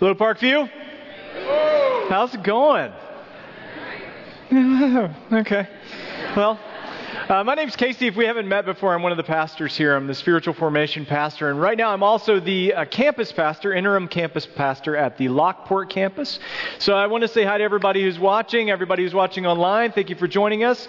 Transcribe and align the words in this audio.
Little 0.00 0.14
Parkview? 0.14 0.70
How's 2.08 2.32
it 2.32 2.44
going? 2.44 2.92
okay. 5.32 5.68
Well, 6.36 6.60
uh, 7.28 7.42
my 7.42 7.56
name's 7.56 7.74
Casey. 7.74 8.06
If 8.06 8.14
we 8.14 8.24
haven't 8.24 8.46
met 8.46 8.64
before, 8.64 8.94
I'm 8.94 9.02
one 9.02 9.10
of 9.10 9.18
the 9.18 9.24
pastors 9.24 9.76
here. 9.76 9.96
I'm 9.96 10.06
the 10.06 10.14
spiritual 10.14 10.54
formation 10.54 11.04
pastor. 11.04 11.50
And 11.50 11.60
right 11.60 11.76
now, 11.76 11.90
I'm 11.90 12.04
also 12.04 12.38
the 12.38 12.74
uh, 12.74 12.84
campus 12.84 13.32
pastor, 13.32 13.72
interim 13.72 14.06
campus 14.06 14.46
pastor 14.46 14.96
at 14.96 15.18
the 15.18 15.28
Lockport 15.30 15.90
campus. 15.90 16.38
So 16.78 16.94
I 16.94 17.08
want 17.08 17.22
to 17.22 17.28
say 17.28 17.42
hi 17.42 17.58
to 17.58 17.64
everybody 17.64 18.00
who's 18.00 18.20
watching, 18.20 18.70
everybody 18.70 19.02
who's 19.02 19.14
watching 19.14 19.46
online. 19.46 19.90
Thank 19.90 20.10
you 20.10 20.16
for 20.16 20.28
joining 20.28 20.62
us. 20.62 20.86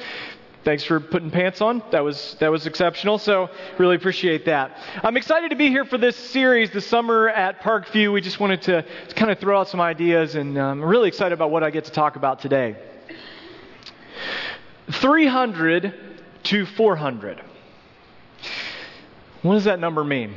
Thanks 0.69 0.83
for 0.83 0.99
putting 0.99 1.31
pants 1.31 1.61
on. 1.61 1.81
That 1.89 2.03
was 2.03 2.35
that 2.39 2.51
was 2.51 2.67
exceptional. 2.67 3.17
So 3.17 3.49
really 3.79 3.95
appreciate 3.95 4.45
that. 4.45 4.77
I'm 5.01 5.17
excited 5.17 5.49
to 5.49 5.55
be 5.55 5.69
here 5.69 5.83
for 5.83 5.97
this 5.97 6.15
series, 6.15 6.69
the 6.69 6.79
summer 6.79 7.27
at 7.27 7.61
Parkview. 7.61 8.13
We 8.13 8.21
just 8.21 8.39
wanted 8.39 8.61
to, 8.61 8.83
to 8.83 9.15
kind 9.15 9.31
of 9.31 9.39
throw 9.39 9.59
out 9.59 9.67
some 9.67 9.81
ideas, 9.81 10.35
and 10.35 10.55
um, 10.59 10.83
I'm 10.83 10.87
really 10.87 11.07
excited 11.07 11.33
about 11.33 11.49
what 11.49 11.63
I 11.63 11.71
get 11.71 11.85
to 11.85 11.91
talk 11.91 12.17
about 12.17 12.39
today. 12.41 12.75
300 14.91 15.95
to 16.43 16.65
400. 16.67 17.41
What 19.41 19.55
does 19.55 19.63
that 19.63 19.79
number 19.79 20.03
mean? 20.03 20.35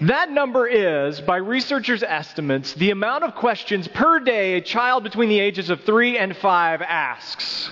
That 0.00 0.28
number 0.28 0.66
is, 0.66 1.20
by 1.20 1.36
researchers' 1.36 2.02
estimates, 2.02 2.74
the 2.74 2.90
amount 2.90 3.22
of 3.22 3.36
questions 3.36 3.86
per 3.86 4.18
day 4.18 4.54
a 4.54 4.60
child 4.60 5.04
between 5.04 5.28
the 5.28 5.38
ages 5.38 5.70
of 5.70 5.82
three 5.82 6.18
and 6.18 6.36
five 6.36 6.82
asks. 6.82 7.70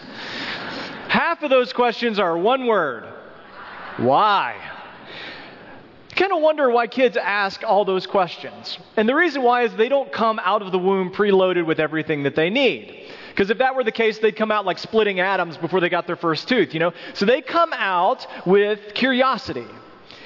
Half 1.12 1.42
of 1.42 1.50
those 1.50 1.74
questions 1.74 2.18
are 2.18 2.38
one 2.38 2.66
word 2.66 3.04
why? 3.98 4.56
Kind 6.16 6.32
of 6.32 6.40
wonder 6.40 6.70
why 6.70 6.86
kids 6.86 7.18
ask 7.18 7.62
all 7.62 7.84
those 7.84 8.06
questions. 8.06 8.78
And 8.96 9.06
the 9.06 9.14
reason 9.14 9.42
why 9.42 9.64
is 9.64 9.74
they 9.74 9.90
don't 9.90 10.10
come 10.10 10.40
out 10.42 10.62
of 10.62 10.72
the 10.72 10.78
womb 10.78 11.10
preloaded 11.10 11.66
with 11.66 11.80
everything 11.80 12.22
that 12.22 12.34
they 12.34 12.48
need. 12.48 13.10
Because 13.28 13.50
if 13.50 13.58
that 13.58 13.74
were 13.74 13.84
the 13.84 13.92
case, 13.92 14.20
they'd 14.20 14.34
come 14.34 14.50
out 14.50 14.64
like 14.64 14.78
splitting 14.78 15.20
atoms 15.20 15.58
before 15.58 15.80
they 15.80 15.90
got 15.90 16.06
their 16.06 16.16
first 16.16 16.48
tooth, 16.48 16.72
you 16.72 16.80
know? 16.80 16.94
So 17.12 17.26
they 17.26 17.42
come 17.42 17.74
out 17.74 18.26
with 18.46 18.94
curiosity. 18.94 19.66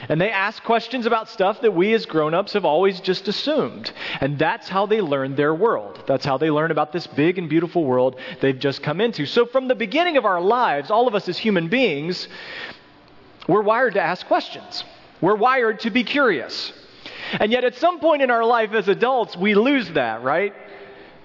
And 0.08 0.20
they 0.20 0.30
ask 0.30 0.62
questions 0.62 1.06
about 1.06 1.28
stuff 1.28 1.60
that 1.62 1.72
we 1.72 1.94
as 1.94 2.06
grown 2.06 2.34
ups 2.34 2.52
have 2.52 2.64
always 2.64 3.00
just 3.00 3.28
assumed. 3.28 3.92
And 4.20 4.38
that's 4.38 4.68
how 4.68 4.86
they 4.86 5.00
learn 5.00 5.36
their 5.36 5.54
world. 5.54 6.02
That's 6.06 6.24
how 6.24 6.38
they 6.38 6.50
learn 6.50 6.70
about 6.70 6.92
this 6.92 7.06
big 7.06 7.38
and 7.38 7.48
beautiful 7.48 7.84
world 7.84 8.20
they've 8.40 8.58
just 8.58 8.82
come 8.82 9.00
into. 9.00 9.26
So, 9.26 9.46
from 9.46 9.68
the 9.68 9.74
beginning 9.74 10.16
of 10.16 10.24
our 10.24 10.40
lives, 10.40 10.90
all 10.90 11.08
of 11.08 11.14
us 11.14 11.28
as 11.28 11.38
human 11.38 11.68
beings, 11.68 12.28
we're 13.48 13.62
wired 13.62 13.94
to 13.94 14.02
ask 14.02 14.26
questions. 14.26 14.84
We're 15.20 15.36
wired 15.36 15.80
to 15.80 15.90
be 15.90 16.04
curious. 16.04 16.72
And 17.32 17.50
yet, 17.50 17.64
at 17.64 17.76
some 17.76 17.98
point 17.98 18.22
in 18.22 18.30
our 18.30 18.44
life 18.44 18.72
as 18.72 18.88
adults, 18.88 19.36
we 19.36 19.54
lose 19.54 19.90
that, 19.92 20.22
right? 20.22 20.54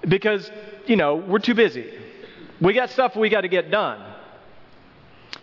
Because 0.08 0.50
you 0.88 0.96
know, 0.96 1.16
we're 1.16 1.40
too 1.40 1.54
busy. 1.54 1.92
We 2.60 2.74
got 2.74 2.90
stuff 2.90 3.16
we 3.16 3.30
got 3.30 3.42
to 3.42 3.48
get 3.48 3.72
done. 3.72 4.04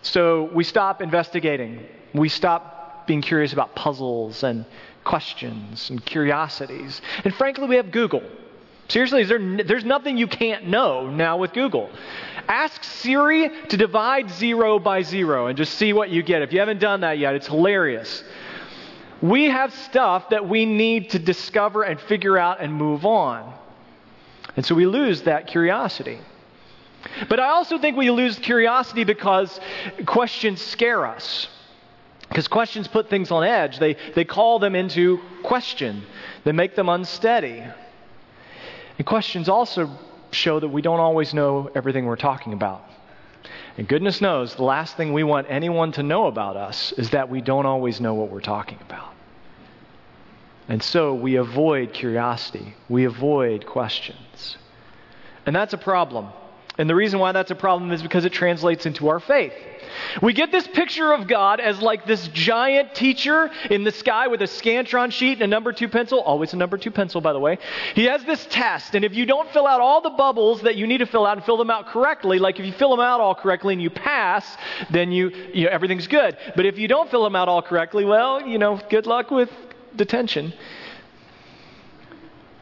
So 0.01 0.49
we 0.53 0.63
stop 0.63 1.01
investigating. 1.01 1.85
We 2.13 2.29
stop 2.29 2.78
being 3.09 3.21
curious 3.23 3.53
about 3.53 3.75
puzzles 3.75 4.43
and 4.43 4.63
questions 5.03 5.89
and 5.89 6.05
curiosities. 6.05 7.01
And 7.23 7.33
frankly, 7.33 7.67
we 7.67 7.75
have 7.77 7.89
Google. 7.89 8.21
Seriously, 8.87 9.23
there, 9.23 9.63
there's 9.63 9.83
nothing 9.83 10.15
you 10.15 10.27
can't 10.27 10.67
know 10.67 11.09
now 11.09 11.37
with 11.37 11.51
Google. 11.53 11.89
Ask 12.47 12.83
Siri 12.83 13.49
to 13.69 13.77
divide 13.77 14.29
zero 14.29 14.77
by 14.77 15.01
zero 15.01 15.47
and 15.47 15.57
just 15.57 15.73
see 15.73 15.91
what 15.91 16.11
you 16.11 16.21
get. 16.21 16.43
If 16.43 16.53
you 16.53 16.59
haven't 16.59 16.79
done 16.79 17.01
that 17.01 17.17
yet, 17.17 17.33
it's 17.33 17.47
hilarious. 17.47 18.23
We 19.23 19.45
have 19.45 19.73
stuff 19.73 20.29
that 20.29 20.47
we 20.47 20.67
need 20.67 21.09
to 21.09 21.19
discover 21.19 21.81
and 21.81 21.99
figure 21.99 22.37
out 22.37 22.61
and 22.61 22.71
move 22.71 23.07
on. 23.07 23.51
And 24.55 24.63
so 24.63 24.75
we 24.75 24.85
lose 24.85 25.23
that 25.23 25.47
curiosity. 25.47 26.19
But 27.27 27.39
I 27.39 27.49
also 27.49 27.79
think 27.79 27.97
we 27.97 28.11
lose 28.11 28.37
curiosity 28.37 29.03
because 29.03 29.59
questions 30.05 30.61
scare 30.61 31.07
us. 31.07 31.47
Because 32.29 32.47
questions 32.47 32.87
put 32.87 33.09
things 33.09 33.31
on 33.31 33.43
edge. 33.43 33.79
They, 33.79 33.95
they 34.15 34.23
call 34.23 34.59
them 34.59 34.75
into 34.75 35.19
question, 35.43 36.03
they 36.43 36.51
make 36.51 36.75
them 36.75 36.87
unsteady. 36.87 37.63
And 38.97 39.07
questions 39.07 39.49
also 39.49 39.89
show 40.31 40.59
that 40.59 40.67
we 40.67 40.81
don't 40.81 40.99
always 40.99 41.33
know 41.33 41.71
everything 41.73 42.05
we're 42.05 42.15
talking 42.15 42.53
about. 42.53 42.83
And 43.77 43.87
goodness 43.87 44.21
knows, 44.21 44.55
the 44.55 44.63
last 44.63 44.97
thing 44.97 45.13
we 45.13 45.23
want 45.23 45.47
anyone 45.49 45.91
to 45.93 46.03
know 46.03 46.27
about 46.27 46.57
us 46.57 46.91
is 46.93 47.11
that 47.11 47.29
we 47.29 47.41
don't 47.41 47.65
always 47.65 48.01
know 48.01 48.13
what 48.13 48.29
we're 48.29 48.41
talking 48.41 48.77
about. 48.81 49.13
And 50.67 50.83
so 50.83 51.15
we 51.15 51.35
avoid 51.35 51.93
curiosity, 51.93 52.75
we 52.89 53.05
avoid 53.05 53.65
questions. 53.65 54.57
And 55.45 55.55
that's 55.55 55.73
a 55.73 55.77
problem. 55.77 56.27
And 56.79 56.89
the 56.89 56.95
reason 56.95 57.19
why 57.19 57.33
that's 57.33 57.51
a 57.51 57.55
problem 57.55 57.91
is 57.91 58.01
because 58.01 58.23
it 58.23 58.31
translates 58.31 58.85
into 58.85 59.09
our 59.09 59.19
faith. 59.19 59.51
We 60.21 60.31
get 60.31 60.49
this 60.49 60.65
picture 60.65 61.11
of 61.11 61.27
God 61.27 61.59
as 61.59 61.81
like 61.81 62.05
this 62.05 62.29
giant 62.29 62.95
teacher 62.95 63.51
in 63.69 63.83
the 63.83 63.91
sky 63.91 64.27
with 64.27 64.41
a 64.41 64.45
Scantron 64.45 65.11
sheet 65.11 65.33
and 65.33 65.41
a 65.41 65.47
number 65.47 65.73
two 65.73 65.89
pencil. 65.89 66.21
Always 66.21 66.53
a 66.53 66.55
number 66.55 66.77
two 66.77 66.89
pencil, 66.89 67.19
by 67.19 67.33
the 67.33 67.39
way. 67.39 67.57
He 67.95 68.05
has 68.05 68.23
this 68.23 68.47
test, 68.49 68.95
and 68.95 69.03
if 69.03 69.13
you 69.13 69.25
don't 69.25 69.49
fill 69.49 69.67
out 69.67 69.81
all 69.81 69.99
the 69.99 70.11
bubbles 70.11 70.61
that 70.61 70.77
you 70.77 70.87
need 70.87 70.99
to 70.99 71.05
fill 71.05 71.25
out 71.25 71.35
and 71.35 71.45
fill 71.45 71.57
them 71.57 71.69
out 71.69 71.87
correctly, 71.87 72.39
like 72.39 72.61
if 72.61 72.65
you 72.65 72.71
fill 72.71 72.91
them 72.91 73.01
out 73.01 73.19
all 73.19 73.35
correctly 73.35 73.73
and 73.73 73.83
you 73.83 73.89
pass, 73.89 74.55
then 74.89 75.11
you, 75.11 75.31
you 75.53 75.65
know, 75.65 75.71
everything's 75.71 76.07
good. 76.07 76.37
But 76.55 76.65
if 76.65 76.77
you 76.77 76.87
don't 76.87 77.11
fill 77.11 77.25
them 77.25 77.35
out 77.35 77.49
all 77.49 77.61
correctly, 77.61 78.05
well, 78.05 78.47
you 78.47 78.57
know, 78.57 78.79
good 78.89 79.05
luck 79.05 79.31
with 79.31 79.49
detention. 79.97 80.53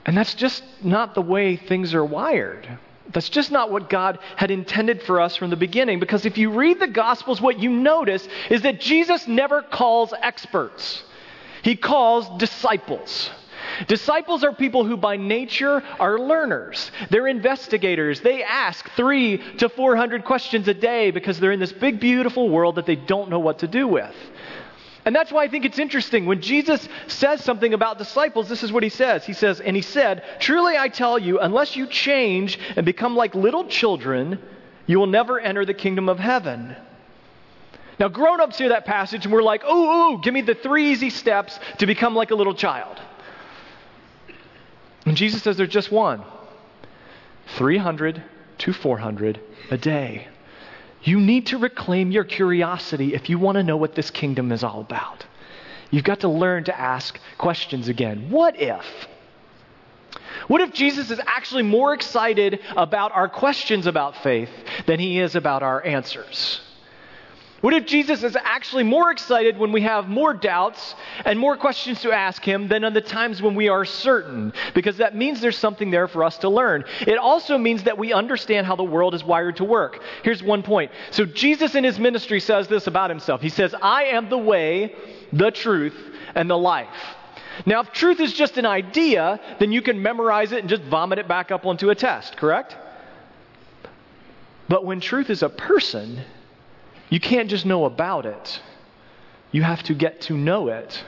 And 0.07 0.17
that's 0.17 0.33
just 0.33 0.63
not 0.83 1.13
the 1.13 1.21
way 1.21 1.55
things 1.55 1.93
are 1.93 2.03
wired. 2.03 2.79
That's 3.11 3.29
just 3.29 3.51
not 3.51 3.71
what 3.71 3.89
God 3.89 4.19
had 4.35 4.51
intended 4.51 5.01
for 5.03 5.21
us 5.21 5.35
from 5.35 5.49
the 5.49 5.55
beginning. 5.55 5.99
Because 5.99 6.25
if 6.25 6.37
you 6.37 6.51
read 6.51 6.79
the 6.79 6.87
Gospels, 6.87 7.39
what 7.39 7.59
you 7.59 7.69
notice 7.69 8.27
is 8.49 8.63
that 8.63 8.81
Jesus 8.81 9.27
never 9.27 9.61
calls 9.61 10.13
experts, 10.21 11.03
He 11.63 11.75
calls 11.75 12.27
disciples. 12.37 13.29
Disciples 13.87 14.43
are 14.43 14.53
people 14.53 14.85
who, 14.85 14.97
by 14.97 15.17
nature, 15.17 15.83
are 15.99 16.19
learners. 16.19 16.91
They're 17.09 17.27
investigators. 17.27 18.21
They 18.21 18.43
ask 18.43 18.89
three 18.91 19.37
to 19.57 19.69
400 19.69 20.25
questions 20.25 20.67
a 20.67 20.73
day 20.73 21.11
because 21.11 21.39
they're 21.39 21.51
in 21.51 21.59
this 21.59 21.73
big, 21.73 21.99
beautiful 21.99 22.49
world 22.49 22.75
that 22.75 22.85
they 22.85 22.95
don't 22.95 23.29
know 23.29 23.39
what 23.39 23.59
to 23.59 23.67
do 23.67 23.87
with. 23.87 24.15
And 25.07 25.15
that's 25.15 25.31
why 25.31 25.45
I 25.45 25.47
think 25.47 25.63
it's 25.63 25.79
interesting. 25.79 26.25
When 26.25 26.41
Jesus 26.41 26.85
says 27.07 27.41
something 27.41 27.73
about 27.73 27.97
disciples, 27.97 28.49
this 28.49 28.61
is 28.61 28.73
what 28.73 28.83
he 28.83 28.89
says. 28.89 29.25
He 29.25 29.31
says, 29.31 29.61
And 29.61 29.73
he 29.73 29.81
said, 29.81 30.21
Truly 30.41 30.77
I 30.77 30.89
tell 30.89 31.17
you, 31.17 31.39
unless 31.39 31.77
you 31.77 31.87
change 31.87 32.59
and 32.75 32.85
become 32.85 33.15
like 33.15 33.33
little 33.33 33.65
children, 33.69 34.37
you 34.85 34.99
will 34.99 35.07
never 35.07 35.39
enter 35.39 35.63
the 35.63 35.73
kingdom 35.73 36.09
of 36.09 36.19
heaven. 36.19 36.75
Now, 38.01 38.09
grown 38.09 38.41
ups 38.41 38.57
hear 38.57 38.67
that 38.67 38.83
passage 38.83 39.23
and 39.23 39.33
we're 39.33 39.43
like, 39.43 39.63
Ooh, 39.63 39.69
ooh, 39.69 40.21
give 40.21 40.33
me 40.33 40.41
the 40.41 40.55
three 40.55 40.91
easy 40.91 41.09
steps 41.09 41.57
to 41.77 41.85
become 41.85 42.13
like 42.13 42.31
a 42.31 42.35
little 42.35 42.53
child. 42.53 42.99
And 45.05 45.15
Jesus 45.15 45.41
says 45.41 45.55
there's 45.55 45.69
just 45.69 45.89
one 45.89 46.21
300 47.55 48.21
to 48.57 48.73
400 48.73 49.39
a 49.71 49.77
day. 49.77 50.27
You 51.03 51.19
need 51.19 51.47
to 51.47 51.57
reclaim 51.57 52.11
your 52.11 52.23
curiosity 52.23 53.13
if 53.13 53.29
you 53.29 53.39
want 53.39 53.55
to 53.57 53.63
know 53.63 53.77
what 53.77 53.95
this 53.95 54.11
kingdom 54.11 54.51
is 54.51 54.63
all 54.63 54.81
about. 54.81 55.25
You've 55.91 56.03
got 56.03 56.21
to 56.21 56.27
learn 56.27 56.65
to 56.65 56.77
ask 56.77 57.19
questions 57.37 57.87
again. 57.87 58.29
What 58.29 58.59
if? 58.59 58.85
What 60.47 60.61
if 60.61 60.73
Jesus 60.73 61.11
is 61.11 61.19
actually 61.25 61.63
more 61.63 61.93
excited 61.93 62.59
about 62.75 63.11
our 63.11 63.29
questions 63.29 63.85
about 63.85 64.17
faith 64.17 64.49
than 64.85 64.99
he 64.99 65.19
is 65.19 65.35
about 65.35 65.63
our 65.63 65.85
answers? 65.85 66.61
What 67.61 67.73
if 67.73 67.85
Jesus 67.87 68.23
is 68.23 68.35
actually 68.35 68.83
more 68.83 69.09
excited 69.09 69.57
when 69.57 69.71
we 69.71 69.81
have 69.81 70.07
more 70.07 70.33
doubts 70.33 70.95
and 71.25 71.39
more 71.39 71.57
questions 71.57 72.01
to 72.01 72.11
ask 72.11 72.43
him 72.43 72.67
than 72.67 72.83
on 72.83 72.93
the 72.93 73.01
times 73.01 73.41
when 73.41 73.55
we 73.55 73.67
are 73.67 73.83
certain? 73.83 74.53
Because 74.75 74.97
that 74.97 75.15
means 75.15 75.41
there's 75.41 75.57
something 75.57 75.89
there 75.89 76.07
for 76.07 76.23
us 76.23 76.37
to 76.39 76.49
learn. 76.49 76.85
It 77.01 77.17
also 77.17 77.57
means 77.57 77.83
that 77.83 77.97
we 77.97 78.13
understand 78.13 78.67
how 78.67 78.75
the 78.75 78.83
world 78.83 79.15
is 79.15 79.23
wired 79.23 79.55
to 79.55 79.63
work. 79.63 79.99
Here's 80.23 80.43
one 80.43 80.61
point. 80.61 80.91
So, 81.09 81.25
Jesus 81.25 81.73
in 81.73 81.83
his 81.83 81.97
ministry 81.97 82.39
says 82.39 82.67
this 82.67 82.85
about 82.85 83.09
himself 83.09 83.41
He 83.41 83.49
says, 83.49 83.73
I 83.81 84.05
am 84.05 84.29
the 84.29 84.37
way, 84.37 84.95
the 85.33 85.49
truth, 85.49 85.97
and 86.35 86.47
the 86.47 86.57
life. 86.57 86.87
Now, 87.65 87.81
if 87.81 87.91
truth 87.91 88.19
is 88.19 88.33
just 88.33 88.59
an 88.59 88.67
idea, 88.67 89.39
then 89.57 89.71
you 89.71 89.81
can 89.81 89.99
memorize 90.03 90.51
it 90.51 90.59
and 90.59 90.69
just 90.69 90.83
vomit 90.83 91.17
it 91.17 91.27
back 91.27 91.49
up 91.49 91.65
onto 91.65 91.89
a 91.89 91.95
test, 91.95 92.37
correct? 92.37 92.77
But 94.69 94.85
when 94.85 94.99
truth 94.99 95.31
is 95.31 95.41
a 95.41 95.49
person, 95.49 96.21
you 97.09 97.19
can't 97.19 97.49
just 97.49 97.65
know 97.65 97.85
about 97.85 98.25
it, 98.25 98.61
you 99.51 99.63
have 99.63 99.83
to 99.83 99.93
get 99.93 100.21
to 100.21 100.37
know 100.37 100.67
it 100.67 101.03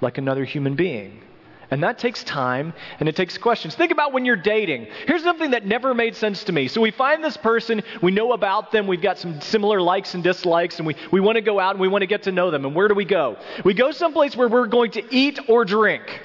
like 0.00 0.18
another 0.18 0.44
human 0.44 0.74
being. 0.76 1.22
And 1.70 1.84
that 1.84 1.98
takes 1.98 2.24
time 2.24 2.72
and 2.98 3.08
it 3.08 3.14
takes 3.14 3.38
questions. 3.38 3.76
Think 3.76 3.92
about 3.92 4.12
when 4.12 4.24
you're 4.24 4.34
dating. 4.34 4.88
Here's 5.06 5.22
something 5.22 5.52
that 5.52 5.64
never 5.64 5.94
made 5.94 6.16
sense 6.16 6.42
to 6.44 6.52
me. 6.52 6.66
So 6.66 6.80
we 6.80 6.90
find 6.90 7.22
this 7.22 7.36
person, 7.36 7.82
we 8.02 8.10
know 8.10 8.32
about 8.32 8.72
them, 8.72 8.88
we've 8.88 9.00
got 9.00 9.18
some 9.18 9.40
similar 9.40 9.80
likes 9.80 10.14
and 10.14 10.24
dislikes, 10.24 10.78
and 10.78 10.86
we, 10.86 10.96
we 11.12 11.20
want 11.20 11.36
to 11.36 11.42
go 11.42 11.60
out 11.60 11.72
and 11.72 11.80
we 11.80 11.86
want 11.86 12.02
to 12.02 12.08
get 12.08 12.24
to 12.24 12.32
know 12.32 12.50
them. 12.50 12.64
And 12.64 12.74
where 12.74 12.88
do 12.88 12.94
we 12.94 13.04
go? 13.04 13.36
We 13.64 13.74
go 13.74 13.92
someplace 13.92 14.36
where 14.36 14.48
we're 14.48 14.66
going 14.66 14.90
to 14.92 15.14
eat 15.14 15.38
or 15.48 15.64
drink. 15.64 16.20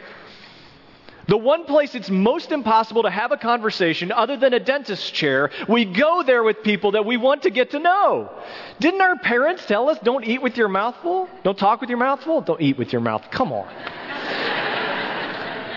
The 1.27 1.37
one 1.37 1.65
place 1.65 1.95
it's 1.95 2.09
most 2.09 2.51
impossible 2.51 3.03
to 3.03 3.09
have 3.09 3.31
a 3.31 3.37
conversation 3.37 4.11
other 4.11 4.37
than 4.37 4.53
a 4.53 4.59
dentist's 4.59 5.09
chair, 5.09 5.49
we 5.67 5.85
go 5.85 6.21
there 6.23 6.43
with 6.43 6.61
people 6.63 6.91
that 6.91 7.05
we 7.05 7.17
want 7.17 7.43
to 7.43 7.49
get 7.49 7.71
to 7.71 7.79
know. 7.79 8.29
Didn't 8.79 9.01
our 9.01 9.17
parents 9.17 9.65
tell 9.65 9.89
us 9.89 9.97
don't 10.03 10.23
eat 10.25 10.41
with 10.41 10.55
your 10.55 10.67
mouth 10.67 10.95
full? 11.01 11.27
Don't 11.43 11.57
talk 11.57 11.81
with 11.81 11.89
your 11.89 11.97
mouth 11.97 12.21
full? 12.21 12.41
Don't 12.41 12.61
eat 12.61 12.77
with 12.77 12.91
your 12.91 13.01
mouth. 13.01 13.23
Come 13.31 13.51
on. 13.51 13.67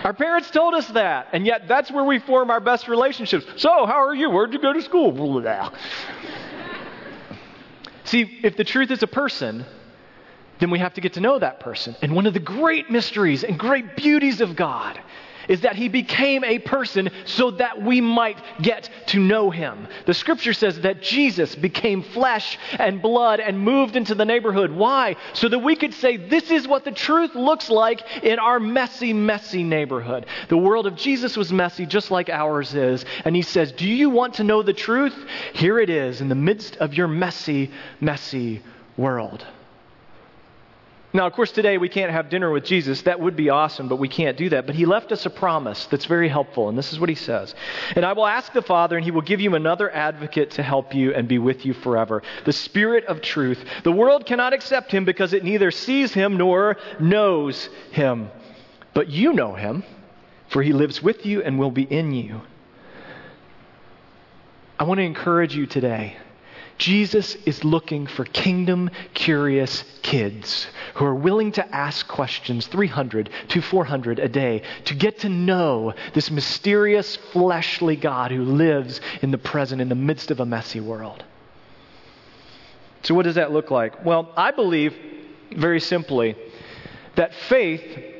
our 0.04 0.12
parents 0.12 0.50
told 0.50 0.74
us 0.74 0.86
that, 0.88 1.28
and 1.32 1.46
yet 1.46 1.66
that's 1.66 1.90
where 1.90 2.04
we 2.04 2.18
form 2.18 2.50
our 2.50 2.60
best 2.60 2.86
relationships. 2.86 3.46
So, 3.56 3.86
how 3.86 4.04
are 4.04 4.14
you? 4.14 4.28
Where'd 4.30 4.52
you 4.52 4.60
go 4.60 4.74
to 4.74 4.82
school? 4.82 5.08
See, 8.04 8.40
if 8.42 8.56
the 8.56 8.64
truth 8.64 8.90
is 8.90 9.02
a 9.02 9.06
person, 9.06 9.64
then 10.60 10.70
we 10.70 10.78
have 10.78 10.94
to 10.94 11.00
get 11.00 11.14
to 11.14 11.20
know 11.20 11.38
that 11.38 11.60
person. 11.60 11.96
And 12.02 12.14
one 12.14 12.26
of 12.26 12.34
the 12.34 12.40
great 12.40 12.90
mysteries 12.90 13.44
and 13.44 13.58
great 13.58 13.96
beauties 13.96 14.40
of 14.40 14.56
God 14.56 15.00
is 15.48 15.62
that 15.62 15.76
he 15.76 15.88
became 15.88 16.44
a 16.44 16.58
person 16.58 17.10
so 17.24 17.50
that 17.52 17.82
we 17.82 18.00
might 18.00 18.38
get 18.60 18.88
to 19.06 19.18
know 19.18 19.50
him. 19.50 19.88
The 20.06 20.14
scripture 20.14 20.52
says 20.52 20.80
that 20.82 21.02
Jesus 21.02 21.54
became 21.54 22.02
flesh 22.02 22.58
and 22.78 23.02
blood 23.02 23.40
and 23.40 23.58
moved 23.58 23.96
into 23.96 24.14
the 24.14 24.24
neighborhood. 24.24 24.70
Why? 24.70 25.16
So 25.32 25.48
that 25.48 25.58
we 25.58 25.76
could 25.76 25.94
say, 25.94 26.16
this 26.16 26.50
is 26.50 26.68
what 26.68 26.84
the 26.84 26.92
truth 26.92 27.34
looks 27.34 27.70
like 27.70 28.02
in 28.22 28.38
our 28.38 28.60
messy, 28.60 29.12
messy 29.12 29.62
neighborhood. 29.62 30.26
The 30.48 30.56
world 30.56 30.86
of 30.86 30.96
Jesus 30.96 31.36
was 31.36 31.52
messy 31.52 31.86
just 31.86 32.10
like 32.10 32.28
ours 32.28 32.74
is. 32.74 33.04
And 33.24 33.34
he 33.34 33.42
says, 33.42 33.72
Do 33.72 33.88
you 33.88 34.10
want 34.10 34.34
to 34.34 34.44
know 34.44 34.62
the 34.62 34.72
truth? 34.72 35.14
Here 35.54 35.78
it 35.78 35.90
is 35.90 36.20
in 36.20 36.28
the 36.28 36.34
midst 36.34 36.76
of 36.76 36.94
your 36.94 37.08
messy, 37.08 37.70
messy 38.00 38.62
world. 38.96 39.46
Now, 41.10 41.26
of 41.26 41.32
course, 41.32 41.50
today 41.52 41.78
we 41.78 41.88
can't 41.88 42.12
have 42.12 42.28
dinner 42.28 42.50
with 42.50 42.64
Jesus. 42.64 43.00
That 43.02 43.18
would 43.18 43.34
be 43.34 43.48
awesome, 43.48 43.88
but 43.88 43.96
we 43.96 44.08
can't 44.08 44.36
do 44.36 44.50
that. 44.50 44.66
But 44.66 44.74
he 44.74 44.84
left 44.84 45.10
us 45.10 45.24
a 45.24 45.30
promise 45.30 45.86
that's 45.86 46.04
very 46.04 46.28
helpful, 46.28 46.68
and 46.68 46.76
this 46.76 46.92
is 46.92 47.00
what 47.00 47.08
he 47.08 47.14
says. 47.14 47.54
And 47.96 48.04
I 48.04 48.12
will 48.12 48.26
ask 48.26 48.52
the 48.52 48.60
Father, 48.60 48.96
and 48.96 49.04
he 49.04 49.10
will 49.10 49.22
give 49.22 49.40
you 49.40 49.54
another 49.54 49.90
advocate 49.90 50.50
to 50.52 50.62
help 50.62 50.94
you 50.94 51.14
and 51.14 51.26
be 51.26 51.38
with 51.38 51.64
you 51.64 51.72
forever 51.72 52.22
the 52.44 52.52
Spirit 52.52 53.06
of 53.06 53.22
truth. 53.22 53.64
The 53.84 53.92
world 53.92 54.26
cannot 54.26 54.52
accept 54.52 54.92
him 54.92 55.06
because 55.06 55.32
it 55.32 55.44
neither 55.44 55.70
sees 55.70 56.12
him 56.12 56.36
nor 56.36 56.76
knows 57.00 57.70
him. 57.90 58.30
But 58.92 59.08
you 59.08 59.32
know 59.32 59.54
him, 59.54 59.84
for 60.48 60.62
he 60.62 60.74
lives 60.74 61.02
with 61.02 61.24
you 61.24 61.42
and 61.42 61.58
will 61.58 61.70
be 61.70 61.84
in 61.84 62.12
you. 62.12 62.42
I 64.78 64.84
want 64.84 64.98
to 64.98 65.04
encourage 65.04 65.56
you 65.56 65.66
today 65.66 66.18
Jesus 66.78 67.34
is 67.44 67.64
looking 67.64 68.06
for 68.06 68.24
kingdom 68.24 68.90
curious 69.12 69.84
kids 70.02 70.68
who 70.94 71.04
are 71.04 71.14
willing 71.14 71.52
to 71.52 71.74
ask 71.74 72.06
questions 72.06 72.66
300 72.68 73.30
to 73.48 73.60
400 73.60 74.20
a 74.20 74.28
day 74.28 74.62
to 74.84 74.94
get 74.94 75.18
to 75.20 75.28
know 75.28 75.92
this 76.14 76.30
mysterious 76.30 77.16
fleshly 77.16 77.96
God 77.96 78.30
who 78.30 78.44
lives 78.44 79.00
in 79.22 79.32
the 79.32 79.38
present 79.38 79.82
in 79.82 79.88
the 79.88 79.94
midst 79.94 80.30
of 80.30 80.40
a 80.40 80.46
messy 80.46 80.80
world. 80.80 81.24
So, 83.02 83.14
what 83.14 83.24
does 83.24 83.34
that 83.34 83.52
look 83.52 83.70
like? 83.70 84.04
Well, 84.04 84.32
I 84.36 84.50
believe 84.52 84.94
very 85.50 85.80
simply 85.80 86.36
that 87.16 87.34
faith 87.34 88.16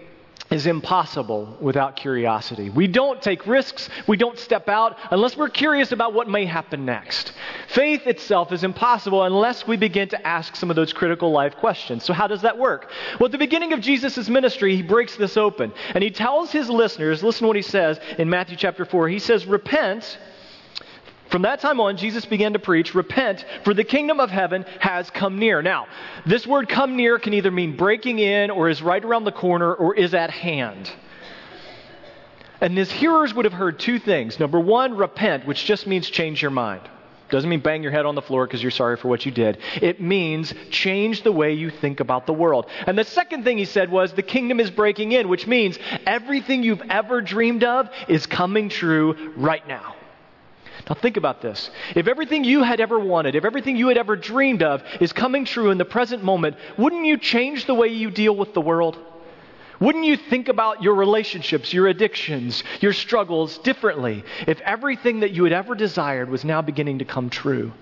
is 0.50 0.66
impossible 0.66 1.56
without 1.60 1.96
curiosity. 1.96 2.70
We 2.70 2.86
don't 2.86 3.20
take 3.20 3.46
risks, 3.46 3.88
we 4.06 4.16
don't 4.16 4.38
step 4.38 4.68
out 4.68 4.96
unless 5.10 5.36
we're 5.36 5.48
curious 5.48 5.92
about 5.92 6.14
what 6.14 6.28
may 6.28 6.46
happen 6.46 6.84
next. 6.84 7.32
Faith 7.68 8.06
itself 8.06 8.52
is 8.52 8.64
impossible 8.64 9.24
unless 9.24 9.66
we 9.66 9.76
begin 9.76 10.08
to 10.08 10.26
ask 10.26 10.56
some 10.56 10.70
of 10.70 10.76
those 10.76 10.92
critical 10.92 11.30
life 11.30 11.56
questions. 11.56 12.04
So, 12.04 12.12
how 12.12 12.26
does 12.26 12.42
that 12.42 12.58
work? 12.58 12.90
Well, 13.18 13.26
at 13.26 13.32
the 13.32 13.38
beginning 13.38 13.72
of 13.72 13.80
Jesus' 13.80 14.28
ministry, 14.28 14.76
he 14.76 14.82
breaks 14.82 15.16
this 15.16 15.36
open 15.36 15.72
and 15.94 16.02
he 16.02 16.10
tells 16.10 16.50
his 16.50 16.70
listeners 16.70 17.22
listen 17.22 17.42
to 17.42 17.46
what 17.48 17.56
he 17.56 17.62
says 17.62 18.00
in 18.18 18.30
Matthew 18.30 18.56
chapter 18.56 18.84
4. 18.84 19.08
He 19.08 19.18
says, 19.18 19.46
Repent 19.46 20.18
from 21.30 21.42
that 21.42 21.60
time 21.60 21.80
on, 21.80 21.96
Jesus 21.96 22.24
began 22.24 22.54
to 22.54 22.58
preach, 22.58 22.94
Repent, 22.94 23.44
for 23.64 23.74
the 23.74 23.84
kingdom 23.84 24.18
of 24.20 24.30
heaven 24.30 24.64
has 24.80 25.10
come 25.10 25.38
near. 25.38 25.62
Now, 25.62 25.86
this 26.24 26.46
word 26.46 26.68
come 26.68 26.96
near 26.96 27.18
can 27.18 27.34
either 27.34 27.50
mean 27.50 27.76
breaking 27.76 28.18
in, 28.18 28.50
or 28.50 28.68
is 28.68 28.80
right 28.82 29.04
around 29.04 29.24
the 29.24 29.32
corner, 29.32 29.74
or 29.74 29.94
is 29.94 30.14
at 30.14 30.30
hand. 30.30 30.90
And 32.60 32.76
his 32.76 32.90
hearers 32.90 33.34
would 33.34 33.44
have 33.44 33.54
heard 33.54 33.78
two 33.78 33.98
things. 33.98 34.40
Number 34.40 34.58
one, 34.58 34.96
repent, 34.96 35.46
which 35.46 35.64
just 35.64 35.86
means 35.86 36.08
change 36.10 36.42
your 36.42 36.50
mind. 36.50 36.82
Doesn't 37.30 37.50
mean 37.50 37.60
bang 37.60 37.82
your 37.82 37.92
head 37.92 38.06
on 38.06 38.14
the 38.14 38.22
floor 38.22 38.46
because 38.46 38.62
you're 38.62 38.70
sorry 38.70 38.96
for 38.96 39.08
what 39.08 39.26
you 39.26 39.32
did. 39.32 39.58
It 39.82 40.00
means 40.00 40.54
change 40.70 41.22
the 41.22 41.32
way 41.32 41.52
you 41.52 41.70
think 41.70 42.00
about 42.00 42.26
the 42.26 42.32
world. 42.32 42.66
And 42.86 42.98
the 42.98 43.04
second 43.04 43.44
thing 43.44 43.58
he 43.58 43.66
said 43.66 43.90
was 43.90 44.12
the 44.12 44.22
kingdom 44.22 44.60
is 44.60 44.70
breaking 44.70 45.12
in, 45.12 45.28
which 45.28 45.46
means 45.46 45.78
everything 46.06 46.62
you've 46.62 46.82
ever 46.88 47.20
dreamed 47.20 47.64
of 47.64 47.90
is 48.08 48.26
coming 48.26 48.70
true 48.70 49.34
right 49.36 49.66
now. 49.68 49.94
Now, 50.88 50.94
think 50.94 51.18
about 51.18 51.42
this. 51.42 51.70
If 51.94 52.08
everything 52.08 52.44
you 52.44 52.62
had 52.62 52.80
ever 52.80 52.98
wanted, 52.98 53.34
if 53.34 53.44
everything 53.44 53.76
you 53.76 53.88
had 53.88 53.98
ever 53.98 54.16
dreamed 54.16 54.62
of 54.62 54.82
is 55.00 55.12
coming 55.12 55.44
true 55.44 55.70
in 55.70 55.76
the 55.76 55.84
present 55.84 56.24
moment, 56.24 56.56
wouldn't 56.78 57.04
you 57.04 57.18
change 57.18 57.66
the 57.66 57.74
way 57.74 57.88
you 57.88 58.10
deal 58.10 58.34
with 58.34 58.54
the 58.54 58.60
world? 58.60 58.98
Wouldn't 59.80 60.04
you 60.04 60.16
think 60.16 60.48
about 60.48 60.82
your 60.82 60.94
relationships, 60.94 61.72
your 61.72 61.86
addictions, 61.86 62.64
your 62.80 62.92
struggles 62.92 63.58
differently 63.58 64.24
if 64.46 64.60
everything 64.62 65.20
that 65.20 65.32
you 65.32 65.44
had 65.44 65.52
ever 65.52 65.74
desired 65.74 66.30
was 66.30 66.44
now 66.44 66.62
beginning 66.62 66.98
to 67.00 67.04
come 67.04 67.30
true? 67.30 67.72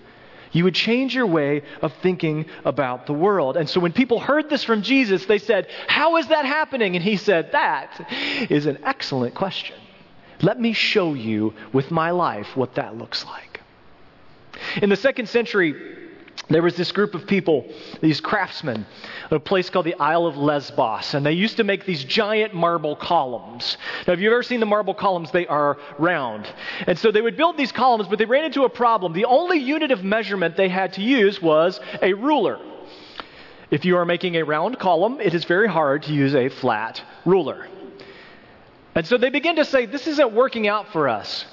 You 0.52 0.64
would 0.64 0.74
change 0.74 1.14
your 1.14 1.26
way 1.26 1.62
of 1.82 1.92
thinking 2.02 2.46
about 2.64 3.06
the 3.06 3.12
world. 3.12 3.56
And 3.56 3.68
so 3.68 3.80
when 3.80 3.92
people 3.92 4.20
heard 4.20 4.50
this 4.50 4.64
from 4.64 4.82
Jesus, 4.82 5.26
they 5.26 5.38
said, 5.38 5.68
How 5.86 6.16
is 6.16 6.28
that 6.28 6.44
happening? 6.44 6.96
And 6.96 7.04
he 7.04 7.16
said, 7.16 7.52
That 7.52 8.10
is 8.50 8.66
an 8.66 8.78
excellent 8.84 9.34
question. 9.34 9.76
Let 10.42 10.60
me 10.60 10.72
show 10.72 11.14
you 11.14 11.54
with 11.72 11.90
my 11.90 12.10
life 12.10 12.56
what 12.56 12.74
that 12.74 12.96
looks 12.96 13.24
like. 13.24 13.60
In 14.82 14.88
the 14.88 14.96
second 14.96 15.28
century, 15.28 15.74
there 16.48 16.62
was 16.62 16.76
this 16.76 16.92
group 16.92 17.14
of 17.14 17.26
people, 17.26 17.66
these 18.00 18.20
craftsmen, 18.20 18.86
at 19.24 19.32
a 19.32 19.40
place 19.40 19.68
called 19.68 19.86
the 19.86 19.94
Isle 19.94 20.26
of 20.26 20.36
Lesbos, 20.36 21.14
and 21.14 21.26
they 21.26 21.32
used 21.32 21.56
to 21.56 21.64
make 21.64 21.84
these 21.84 22.04
giant 22.04 22.54
marble 22.54 22.94
columns. 22.94 23.76
Now, 24.06 24.12
if 24.12 24.20
you've 24.20 24.32
ever 24.32 24.42
seen 24.42 24.60
the 24.60 24.66
marble 24.66 24.94
columns, 24.94 25.30
they 25.32 25.46
are 25.46 25.78
round. 25.98 26.46
And 26.86 26.96
so 26.98 27.10
they 27.10 27.20
would 27.20 27.36
build 27.36 27.56
these 27.56 27.72
columns, 27.72 28.06
but 28.08 28.18
they 28.18 28.26
ran 28.26 28.44
into 28.44 28.64
a 28.64 28.68
problem. 28.68 29.12
The 29.12 29.24
only 29.24 29.58
unit 29.58 29.90
of 29.90 30.04
measurement 30.04 30.56
they 30.56 30.68
had 30.68 30.92
to 30.94 31.02
use 31.02 31.42
was 31.42 31.80
a 32.00 32.12
ruler. 32.12 32.60
If 33.70 33.84
you 33.84 33.96
are 33.96 34.04
making 34.04 34.36
a 34.36 34.44
round 34.44 34.78
column, 34.78 35.20
it 35.20 35.34
is 35.34 35.44
very 35.44 35.68
hard 35.68 36.04
to 36.04 36.12
use 36.12 36.34
a 36.34 36.48
flat 36.48 37.02
ruler. 37.24 37.66
And 38.96 39.06
so 39.06 39.18
they 39.18 39.28
begin 39.28 39.56
to 39.56 39.64
say, 39.64 39.86
This 39.86 40.06
isn't 40.08 40.32
working 40.32 40.66
out 40.66 40.88
for 40.88 41.08
us. 41.08 41.44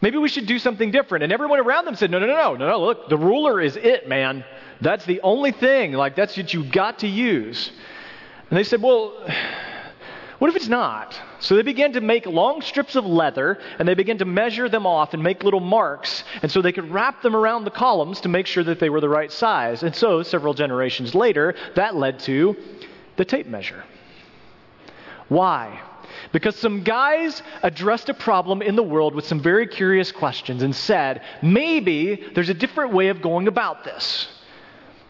Maybe 0.00 0.18
we 0.18 0.28
should 0.28 0.46
do 0.46 0.58
something 0.58 0.90
different. 0.92 1.24
And 1.24 1.32
everyone 1.32 1.58
around 1.58 1.84
them 1.84 1.96
said, 1.96 2.10
No, 2.10 2.20
no, 2.20 2.26
no, 2.26 2.34
no, 2.34 2.54
no, 2.54 2.68
no, 2.68 2.80
look, 2.80 3.08
the 3.08 3.18
ruler 3.18 3.60
is 3.60 3.76
it, 3.76 4.08
man. 4.08 4.44
That's 4.80 5.04
the 5.04 5.20
only 5.22 5.50
thing. 5.50 5.92
Like, 5.92 6.14
that's 6.14 6.36
what 6.36 6.54
you've 6.54 6.70
got 6.70 7.00
to 7.00 7.08
use. 7.08 7.72
And 8.48 8.56
they 8.56 8.62
said, 8.62 8.80
Well, 8.80 9.28
what 10.38 10.48
if 10.48 10.54
it's 10.54 10.68
not? 10.68 11.20
So 11.40 11.56
they 11.56 11.62
began 11.62 11.94
to 11.94 12.00
make 12.00 12.24
long 12.24 12.62
strips 12.62 12.94
of 12.94 13.04
leather 13.04 13.58
and 13.78 13.88
they 13.88 13.94
began 13.94 14.18
to 14.18 14.24
measure 14.24 14.68
them 14.68 14.86
off 14.86 15.12
and 15.12 15.22
make 15.22 15.42
little 15.42 15.60
marks. 15.60 16.22
And 16.42 16.52
so 16.52 16.62
they 16.62 16.72
could 16.72 16.90
wrap 16.92 17.22
them 17.22 17.34
around 17.34 17.64
the 17.64 17.70
columns 17.72 18.20
to 18.20 18.28
make 18.28 18.46
sure 18.46 18.62
that 18.62 18.78
they 18.78 18.90
were 18.90 19.00
the 19.00 19.08
right 19.08 19.32
size. 19.32 19.82
And 19.82 19.94
so, 19.94 20.22
several 20.22 20.54
generations 20.54 21.16
later, 21.16 21.56
that 21.74 21.96
led 21.96 22.20
to 22.20 22.54
the 23.16 23.24
tape 23.24 23.46
measure. 23.46 23.82
Why? 25.28 25.80
Because 26.32 26.56
some 26.56 26.82
guys 26.82 27.42
addressed 27.62 28.08
a 28.08 28.14
problem 28.14 28.62
in 28.62 28.76
the 28.76 28.82
world 28.82 29.14
with 29.14 29.26
some 29.26 29.40
very 29.40 29.66
curious 29.66 30.12
questions 30.12 30.62
and 30.62 30.74
said, 30.74 31.22
maybe 31.42 32.24
there's 32.34 32.48
a 32.48 32.54
different 32.54 32.92
way 32.92 33.08
of 33.08 33.22
going 33.22 33.48
about 33.48 33.84
this. 33.84 34.28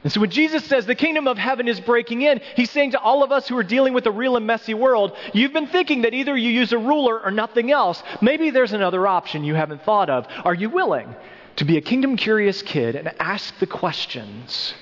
And 0.05 0.13
so 0.13 0.21
when 0.21 0.31
Jesus 0.31 0.65
says 0.65 0.87
the 0.87 0.95
kingdom 0.95 1.27
of 1.27 1.37
heaven 1.37 1.67
is 1.67 1.81
breaking 1.81 2.23
in, 2.23 2.41
he's 2.55 2.71
saying 2.71 2.93
to 2.93 3.01
all 3.01 3.25
of 3.25 3.33
us 3.33 3.49
who 3.49 3.57
are 3.59 3.65
dealing 3.65 3.93
with 3.93 4.07
a 4.07 4.11
real 4.13 4.37
and 4.37 4.47
messy 4.47 4.73
world, 4.73 5.17
you've 5.33 5.53
been 5.53 5.67
thinking 5.67 6.03
that 6.03 6.15
either 6.15 6.37
you 6.37 6.49
use 6.49 6.73
a 6.73 6.79
ruler 6.79 7.21
or 7.21 7.33
nothing 7.33 7.73
else. 7.73 8.05
Maybe 8.21 8.51
there's 8.51 8.73
another 8.73 9.07
option 9.09 9.43
you 9.43 9.57
haven't 9.57 9.83
thought 9.83 10.09
of. 10.09 10.29
Are 10.45 10.55
you 10.55 10.71
willing 10.71 11.13
to 11.57 11.65
be 11.65 11.77
a 11.77 11.81
kingdom 11.81 12.17
curious 12.17 12.63
kid 12.63 12.95
and 12.95 13.13
ask 13.19 13.59
the 13.59 13.67
questions 13.67 14.75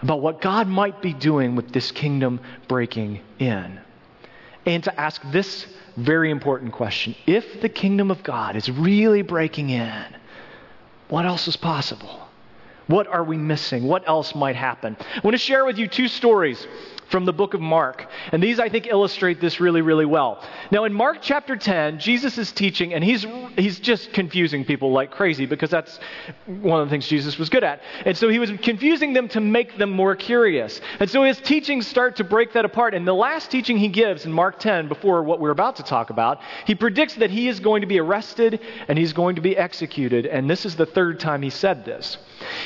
about 0.00 0.22
what 0.22 0.40
God 0.40 0.66
might 0.66 1.02
be 1.02 1.12
doing 1.12 1.56
with 1.56 1.70
this 1.70 1.92
kingdom 1.92 2.40
breaking 2.66 3.20
in? 3.38 3.80
And 4.66 4.82
to 4.84 5.00
ask 5.00 5.20
this 5.30 5.66
very 5.96 6.30
important 6.30 6.72
question 6.72 7.14
If 7.26 7.60
the 7.60 7.68
kingdom 7.68 8.10
of 8.10 8.22
God 8.22 8.56
is 8.56 8.70
really 8.70 9.22
breaking 9.22 9.70
in, 9.70 10.04
what 11.08 11.24
else 11.24 11.46
is 11.48 11.56
possible? 11.56 12.20
What 12.86 13.06
are 13.06 13.24
we 13.24 13.36
missing? 13.36 13.84
What 13.84 14.06
else 14.06 14.34
might 14.34 14.56
happen? 14.56 14.96
I 15.00 15.20
want 15.22 15.34
to 15.34 15.38
share 15.38 15.64
with 15.64 15.78
you 15.78 15.88
two 15.88 16.08
stories 16.08 16.66
from 17.14 17.26
the 17.26 17.32
book 17.32 17.54
of 17.54 17.60
Mark. 17.60 18.08
And 18.32 18.42
these, 18.42 18.58
I 18.58 18.68
think, 18.68 18.88
illustrate 18.88 19.40
this 19.40 19.60
really, 19.60 19.82
really 19.82 20.04
well. 20.04 20.42
Now, 20.72 20.82
in 20.82 20.92
Mark 20.92 21.18
chapter 21.20 21.54
10, 21.54 22.00
Jesus 22.00 22.38
is 22.38 22.50
teaching, 22.50 22.92
and 22.92 23.04
he's, 23.04 23.24
he's 23.56 23.78
just 23.78 24.12
confusing 24.12 24.64
people 24.64 24.90
like 24.90 25.12
crazy 25.12 25.46
because 25.46 25.70
that's 25.70 26.00
one 26.46 26.80
of 26.80 26.88
the 26.88 26.90
things 26.90 27.06
Jesus 27.06 27.38
was 27.38 27.48
good 27.48 27.62
at. 27.62 27.82
And 28.04 28.18
so 28.18 28.28
he 28.28 28.40
was 28.40 28.50
confusing 28.62 29.12
them 29.12 29.28
to 29.28 29.40
make 29.40 29.78
them 29.78 29.90
more 29.90 30.16
curious. 30.16 30.80
And 30.98 31.08
so 31.08 31.22
his 31.22 31.38
teachings 31.38 31.86
start 31.86 32.16
to 32.16 32.24
break 32.24 32.52
that 32.54 32.64
apart. 32.64 32.94
And 32.94 33.06
the 33.06 33.14
last 33.14 33.48
teaching 33.48 33.78
he 33.78 33.86
gives 33.86 34.26
in 34.26 34.32
Mark 34.32 34.58
10, 34.58 34.88
before 34.88 35.22
what 35.22 35.38
we're 35.38 35.50
about 35.50 35.76
to 35.76 35.84
talk 35.84 36.10
about, 36.10 36.40
he 36.66 36.74
predicts 36.74 37.14
that 37.14 37.30
he 37.30 37.46
is 37.46 37.60
going 37.60 37.82
to 37.82 37.86
be 37.86 38.00
arrested 38.00 38.58
and 38.88 38.98
he's 38.98 39.12
going 39.12 39.36
to 39.36 39.40
be 39.40 39.56
executed. 39.56 40.26
And 40.26 40.50
this 40.50 40.66
is 40.66 40.74
the 40.74 40.86
third 40.86 41.20
time 41.20 41.42
he 41.42 41.50
said 41.50 41.84
this. 41.84 42.18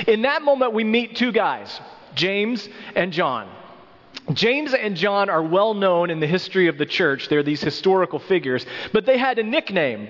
In 0.07 0.23
that 0.23 0.40
moment, 0.40 0.73
we 0.73 0.85
meet 0.85 1.17
two 1.17 1.33
guys, 1.33 1.83
James 2.14 2.67
and 2.95 3.12
John. 3.12 3.58
James 4.33 4.75
and 4.75 4.97
John 4.97 5.31
are 5.31 5.43
well 5.43 5.75
known 5.75 6.11
in 6.11 6.21
the 6.21 6.27
history 6.27 6.69
of 6.69 6.77
the 6.77 6.85
church. 6.87 7.29
They're 7.29 7.43
these 7.43 7.62
historical 7.62 8.19
figures, 8.19 8.67
but 8.93 9.07
they 9.07 9.17
had 9.17 9.38
a 9.38 9.43
nickname. 9.43 10.09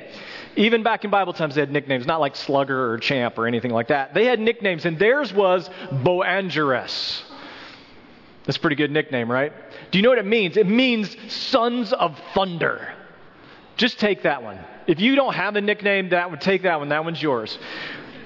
Even 0.57 0.83
back 0.83 1.05
in 1.05 1.11
Bible 1.11 1.33
times, 1.33 1.55
they 1.55 1.61
had 1.61 1.71
nicknames, 1.71 2.05
not 2.05 2.19
like 2.19 2.35
Slugger 2.35 2.93
or 2.93 2.99
Champ 2.99 3.39
or 3.39 3.47
anything 3.47 3.71
like 3.71 3.89
that. 3.89 4.15
They 4.15 4.25
had 4.25 4.41
nicknames, 4.41 4.87
and 4.87 4.99
theirs 4.99 5.33
was 5.33 5.71
Boanerges. 5.93 7.23
That's 8.45 8.57
a 8.57 8.61
pretty 8.61 8.77
good 8.77 8.91
nickname, 8.91 9.31
right? 9.31 9.53
Do 9.91 9.99
you 9.99 10.03
know 10.03 10.09
what 10.09 10.19
it 10.19 10.27
means? 10.27 10.57
It 10.57 10.67
means 10.67 11.17
sons 11.33 11.93
of 11.93 12.19
thunder. 12.35 12.93
Just 13.77 14.01
take 14.01 14.23
that 14.23 14.43
one. 14.43 14.59
If 14.89 15.01
you 15.01 15.15
don't 15.15 15.35
have 15.35 15.55
a 15.55 15.61
nickname, 15.61 16.09
that 16.09 16.31
would 16.31 16.41
take 16.41 16.63
that 16.63 16.81
one. 16.81 16.89
That 16.89 17.05
one's 17.05 17.23
yours. 17.23 17.59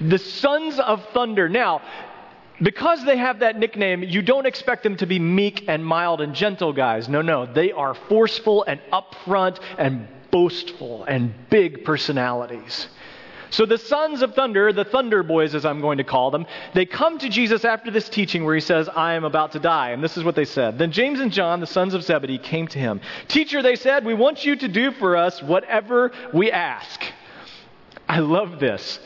The 0.01 0.17
sons 0.17 0.79
of 0.79 1.05
thunder. 1.09 1.49
Now, 1.49 1.81
because 2.61 3.03
they 3.05 3.17
have 3.17 3.39
that 3.39 3.57
nickname, 3.57 4.03
you 4.03 4.21
don't 4.21 4.45
expect 4.45 4.83
them 4.83 4.95
to 4.97 5.05
be 5.05 5.19
meek 5.19 5.65
and 5.67 5.85
mild 5.85 6.21
and 6.21 6.35
gentle 6.35 6.73
guys. 6.73 7.09
No, 7.09 7.21
no. 7.21 7.45
They 7.45 7.71
are 7.71 7.93
forceful 7.93 8.63
and 8.63 8.79
upfront 8.91 9.59
and 9.77 10.07
boastful 10.31 11.03
and 11.05 11.33
big 11.49 11.83
personalities. 11.85 12.87
So 13.53 13.67
the 13.67 13.77
sons 13.77 14.23
of 14.23 14.33
thunder, 14.33 14.73
the 14.73 14.83
thunder 14.83 15.21
boys 15.21 15.53
as 15.53 15.63
I'm 15.63 15.79
going 15.79 15.99
to 15.99 16.03
call 16.03 16.31
them, 16.31 16.47
they 16.73 16.87
come 16.87 17.19
to 17.19 17.29
Jesus 17.29 17.63
after 17.63 17.91
this 17.91 18.09
teaching 18.09 18.45
where 18.45 18.55
he 18.55 18.61
says, 18.61 18.89
I 18.89 19.13
am 19.13 19.25
about 19.25 19.51
to 19.51 19.59
die. 19.59 19.91
And 19.91 20.03
this 20.03 20.17
is 20.17 20.23
what 20.23 20.33
they 20.33 20.45
said. 20.45 20.79
Then 20.79 20.91
James 20.91 21.19
and 21.19 21.31
John, 21.31 21.59
the 21.59 21.67
sons 21.67 21.93
of 21.93 22.03
Zebedee, 22.03 22.39
came 22.39 22.67
to 22.69 22.79
him. 22.79 22.99
Teacher, 23.27 23.61
they 23.61 23.75
said, 23.75 24.05
we 24.05 24.15
want 24.15 24.43
you 24.43 24.55
to 24.55 24.67
do 24.67 24.91
for 24.91 25.15
us 25.15 25.39
whatever 25.43 26.11
we 26.33 26.51
ask. 26.51 26.99
I 28.09 28.19
love 28.19 28.59
this. 28.59 28.99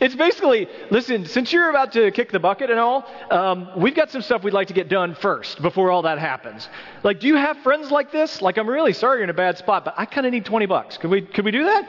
It's 0.00 0.14
basically, 0.14 0.68
listen, 0.90 1.26
since 1.26 1.52
you're 1.52 1.70
about 1.70 1.92
to 1.92 2.10
kick 2.10 2.32
the 2.32 2.40
bucket 2.40 2.70
and 2.70 2.80
all, 2.80 3.06
um, 3.30 3.68
we've 3.76 3.94
got 3.94 4.10
some 4.10 4.22
stuff 4.22 4.42
we'd 4.42 4.52
like 4.52 4.68
to 4.68 4.74
get 4.74 4.88
done 4.88 5.14
first 5.14 5.62
before 5.62 5.90
all 5.90 6.02
that 6.02 6.18
happens. 6.18 6.68
Like, 7.04 7.20
do 7.20 7.28
you 7.28 7.36
have 7.36 7.58
friends 7.58 7.90
like 7.90 8.10
this? 8.10 8.42
Like, 8.42 8.56
I'm 8.56 8.68
really 8.68 8.92
sorry 8.92 9.18
you're 9.18 9.24
in 9.24 9.30
a 9.30 9.34
bad 9.34 9.56
spot, 9.56 9.84
but 9.84 9.94
I 9.96 10.04
kind 10.04 10.26
of 10.26 10.32
need 10.32 10.44
20 10.44 10.66
bucks. 10.66 10.96
Could 10.96 11.10
we, 11.10 11.22
could 11.22 11.44
we 11.44 11.52
do 11.52 11.64
that? 11.64 11.88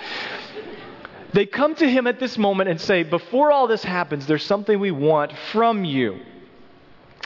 They 1.34 1.46
come 1.46 1.76
to 1.76 1.90
him 1.90 2.06
at 2.08 2.20
this 2.20 2.38
moment 2.38 2.70
and 2.70 2.80
say, 2.80 3.04
Before 3.04 3.52
all 3.52 3.68
this 3.68 3.84
happens, 3.84 4.28
there's 4.28 4.46
something 4.46 4.80
we 4.80 4.92
want 4.92 5.34
from 5.52 5.84
you. 5.84 6.20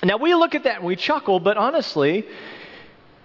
Now, 0.01 0.17
we 0.17 0.33
look 0.33 0.55
at 0.55 0.63
that 0.63 0.77
and 0.77 0.85
we 0.85 0.95
chuckle, 0.95 1.41
but 1.41 1.57
honestly, 1.57 2.25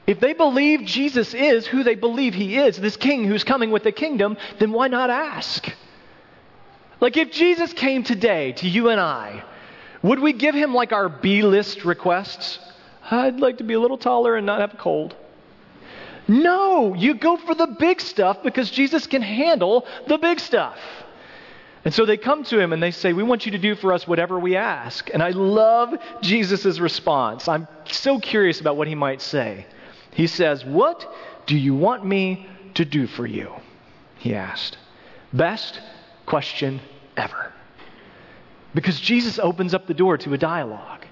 if 0.07 0.19
they 0.19 0.33
believe 0.33 0.85
Jesus 0.85 1.33
is 1.33 1.67
who 1.67 1.85
they 1.85 1.95
believe 1.95 2.35
he 2.35 2.57
is, 2.57 2.77
this 2.77 2.97
king 2.97 3.25
who's 3.25 3.45
coming 3.45 3.71
with 3.71 3.85
the 3.85 3.93
kingdom, 3.93 4.37
then 4.59 4.73
why 4.73 4.89
not 4.89 5.09
ask? 5.09 5.73
Like, 7.01 7.17
if 7.17 7.31
Jesus 7.31 7.73
came 7.73 8.03
today 8.03 8.53
to 8.53 8.69
you 8.69 8.89
and 8.89 9.01
I, 9.01 9.45
would 10.03 10.21
we 10.21 10.33
give 10.33 10.55
him 10.55 10.75
like 10.75 10.93
our 10.93 11.09
B 11.09 11.43
list 11.43 11.85
requests? 11.85 12.59
I'd 13.11 13.41
like 13.41 13.59
to 13.59 13.65
be 13.65 13.75
a 13.75 13.81
little 13.81 13.99
taller 13.99 14.37
and 14.37 14.47
not 14.47 14.61
have 14.61 14.75
a 14.75 14.77
cold. 14.77 15.17
No, 16.27 16.95
you 16.95 17.15
go 17.15 17.37
for 17.37 17.55
the 17.55 17.67
big 17.67 18.01
stuff 18.01 18.43
because 18.43 18.71
Jesus 18.71 19.07
can 19.07 19.23
handle 19.23 19.87
the 20.07 20.19
big 20.19 20.41
stuff. 20.41 20.79
And 21.85 21.93
so 21.93 22.07
they 22.07 22.17
come 22.17 22.45
to 22.45 22.59
him 22.59 22.73
and 22.73 22.83
they 22.83 22.93
say, 22.93 23.13
We 23.13 23.23
want 23.23 23.45
you 23.45 23.53
to 23.53 23.59
do 23.59 23.75
for 23.75 23.93
us 23.93 24.09
whatever 24.09 24.39
we 24.39 24.57
ask. 24.57 25.11
And 25.13 25.23
I 25.23 25.31
love 25.31 25.95
Jesus' 26.23 26.79
response. 26.79 27.47
I'm 27.47 27.69
so 27.87 28.19
curious 28.19 28.61
about 28.61 28.79
what 28.79 28.89
he 28.89 28.95
might 28.95 29.21
say. 29.21 29.67
He 30.13 30.27
says, 30.27 30.65
What 30.65 31.07
do 31.47 31.59
you 31.59 31.75
want 31.75 32.05
me 32.05 32.49
to 32.75 32.87
do 32.87 33.07
for 33.07 33.27
you? 33.27 33.53
He 34.19 34.35
asked. 34.35 34.79
Best 35.33 35.81
question 36.27 36.81
ever. 37.17 37.53
Because 38.75 38.99
Jesus 39.01 39.39
opens 39.39 39.75
up 39.75 39.87
the 39.87 39.95
door 39.95 40.19
to 40.19 40.35
a 40.35 40.39
dialogue. 40.39 41.07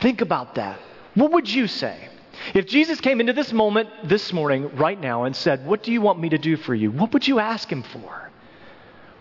Think 0.00 0.20
about 0.20 0.54
that. 0.54 0.78
What 1.14 1.32
would 1.32 1.48
you 1.48 1.66
say? 1.66 2.08
If 2.54 2.66
Jesus 2.66 3.00
came 3.00 3.20
into 3.20 3.32
this 3.32 3.52
moment 3.52 3.88
this 4.04 4.32
morning, 4.32 4.74
right 4.76 4.98
now, 4.98 5.24
and 5.24 5.34
said, 5.34 5.66
What 5.66 5.82
do 5.82 5.92
you 5.92 6.00
want 6.00 6.20
me 6.20 6.28
to 6.30 6.38
do 6.38 6.56
for 6.56 6.74
you? 6.74 6.90
What 6.90 7.12
would 7.12 7.26
you 7.26 7.38
ask 7.40 7.70
him 7.70 7.82
for? 7.82 8.30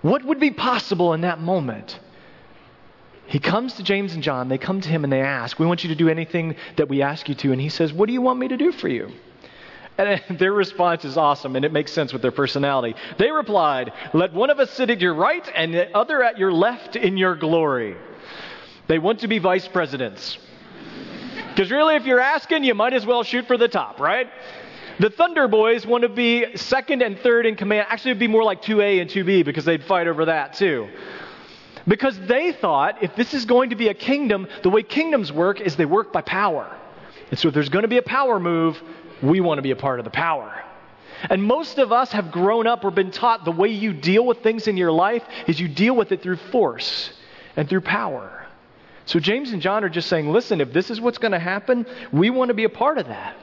What 0.01 0.23
would 0.23 0.39
be 0.39 0.51
possible 0.51 1.13
in 1.13 1.21
that 1.21 1.39
moment? 1.39 1.99
He 3.25 3.39
comes 3.39 3.73
to 3.73 3.83
James 3.83 4.13
and 4.13 4.23
John, 4.23 4.47
they 4.47 4.57
come 4.57 4.79
to 4.79 4.89
him 4.89 5.03
and 5.03 5.11
they 5.11 5.21
ask, 5.21 5.59
We 5.59 5.65
want 5.65 5.83
you 5.83 5.89
to 5.89 5.95
do 5.95 6.07
anything 6.07 6.55
that 6.77 6.87
we 6.87 7.01
ask 7.01 7.27
you 7.27 7.35
to. 7.35 7.51
And 7.51 7.59
he 7.59 7.69
says, 7.69 7.91
What 7.91 8.07
do 8.07 8.13
you 8.13 8.21
want 8.21 8.39
me 8.39 8.47
to 8.47 8.57
do 8.57 8.71
for 8.71 8.87
you? 8.87 9.11
And 9.97 10.21
their 10.39 10.53
response 10.53 11.05
is 11.05 11.17
awesome, 11.17 11.55
and 11.55 11.65
it 11.65 11.71
makes 11.71 11.91
sense 11.91 12.13
with 12.13 12.21
their 12.21 12.31
personality. 12.31 12.95
They 13.17 13.31
replied, 13.31 13.91
Let 14.13 14.33
one 14.33 14.49
of 14.49 14.59
us 14.59 14.71
sit 14.71 14.89
at 14.89 15.01
your 15.01 15.13
right 15.13 15.49
and 15.55 15.73
the 15.73 15.95
other 15.95 16.23
at 16.23 16.37
your 16.37 16.51
left 16.51 16.95
in 16.95 17.17
your 17.17 17.35
glory. 17.35 17.95
They 18.87 18.99
want 18.99 19.19
to 19.21 19.27
be 19.27 19.39
vice 19.39 19.67
presidents. 19.67 20.37
Because 21.49 21.71
really, 21.71 21.95
if 21.95 22.05
you're 22.05 22.19
asking, 22.19 22.63
you 22.63 22.75
might 22.75 22.93
as 22.93 23.05
well 23.05 23.23
shoot 23.23 23.47
for 23.47 23.57
the 23.57 23.67
top, 23.67 23.99
right? 23.99 24.29
The 24.99 25.09
Thunder 25.09 25.47
Boys 25.47 25.85
want 25.85 26.03
to 26.03 26.09
be 26.09 26.55
second 26.55 27.01
and 27.01 27.19
third 27.19 27.45
in 27.45 27.55
command. 27.55 27.87
Actually, 27.89 28.11
it'd 28.11 28.19
be 28.19 28.27
more 28.27 28.43
like 28.43 28.61
2A 28.61 29.01
and 29.01 29.09
2B 29.09 29.45
because 29.45 29.65
they'd 29.65 29.83
fight 29.83 30.07
over 30.07 30.25
that 30.25 30.53
too. 30.53 30.87
Because 31.87 32.19
they 32.21 32.51
thought 32.51 33.01
if 33.03 33.15
this 33.15 33.33
is 33.33 33.45
going 33.45 33.69
to 33.69 33.75
be 33.75 33.89
a 33.89 33.93
kingdom, 33.93 34.47
the 34.63 34.69
way 34.69 34.83
kingdoms 34.83 35.31
work 35.31 35.61
is 35.61 35.75
they 35.75 35.85
work 35.85 36.11
by 36.11 36.21
power. 36.21 36.75
And 37.29 37.39
so 37.39 37.47
if 37.47 37.53
there's 37.53 37.69
going 37.69 37.83
to 37.83 37.87
be 37.87 37.97
a 37.97 38.03
power 38.03 38.39
move, 38.39 38.81
we 39.21 39.39
want 39.39 39.57
to 39.57 39.61
be 39.61 39.71
a 39.71 39.75
part 39.75 39.99
of 39.99 40.05
the 40.05 40.11
power. 40.11 40.63
And 41.29 41.43
most 41.43 41.79
of 41.79 41.91
us 41.91 42.11
have 42.11 42.31
grown 42.31 42.67
up 42.67 42.83
or 42.83 42.91
been 42.91 43.11
taught 43.11 43.43
the 43.43 43.51
way 43.51 43.69
you 43.69 43.93
deal 43.93 44.25
with 44.25 44.43
things 44.43 44.67
in 44.67 44.77
your 44.77 44.91
life 44.91 45.23
is 45.47 45.59
you 45.59 45.67
deal 45.67 45.95
with 45.95 46.11
it 46.11 46.21
through 46.21 46.37
force 46.37 47.11
and 47.55 47.67
through 47.67 47.81
power. 47.81 48.45
So 49.05 49.19
James 49.19 49.51
and 49.51 49.61
John 49.61 49.83
are 49.83 49.89
just 49.89 50.09
saying, 50.09 50.29
listen, 50.29 50.61
if 50.61 50.73
this 50.73 50.91
is 50.91 51.01
what's 51.01 51.17
going 51.17 51.31
to 51.31 51.39
happen, 51.39 51.85
we 52.11 52.29
want 52.29 52.49
to 52.49 52.53
be 52.53 52.65
a 52.65 52.69
part 52.69 52.97
of 52.97 53.07
that. 53.07 53.35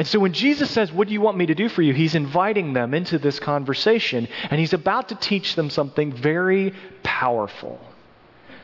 And 0.00 0.08
so 0.08 0.18
when 0.18 0.32
Jesus 0.32 0.70
says, 0.70 0.90
What 0.90 1.08
do 1.08 1.12
you 1.12 1.20
want 1.20 1.36
me 1.36 1.44
to 1.44 1.54
do 1.54 1.68
for 1.68 1.82
you? 1.82 1.92
He's 1.92 2.14
inviting 2.14 2.72
them 2.72 2.94
into 2.94 3.18
this 3.18 3.38
conversation, 3.38 4.28
and 4.48 4.58
he's 4.58 4.72
about 4.72 5.10
to 5.10 5.14
teach 5.14 5.56
them 5.56 5.68
something 5.68 6.10
very 6.10 6.72
powerful, 7.02 7.78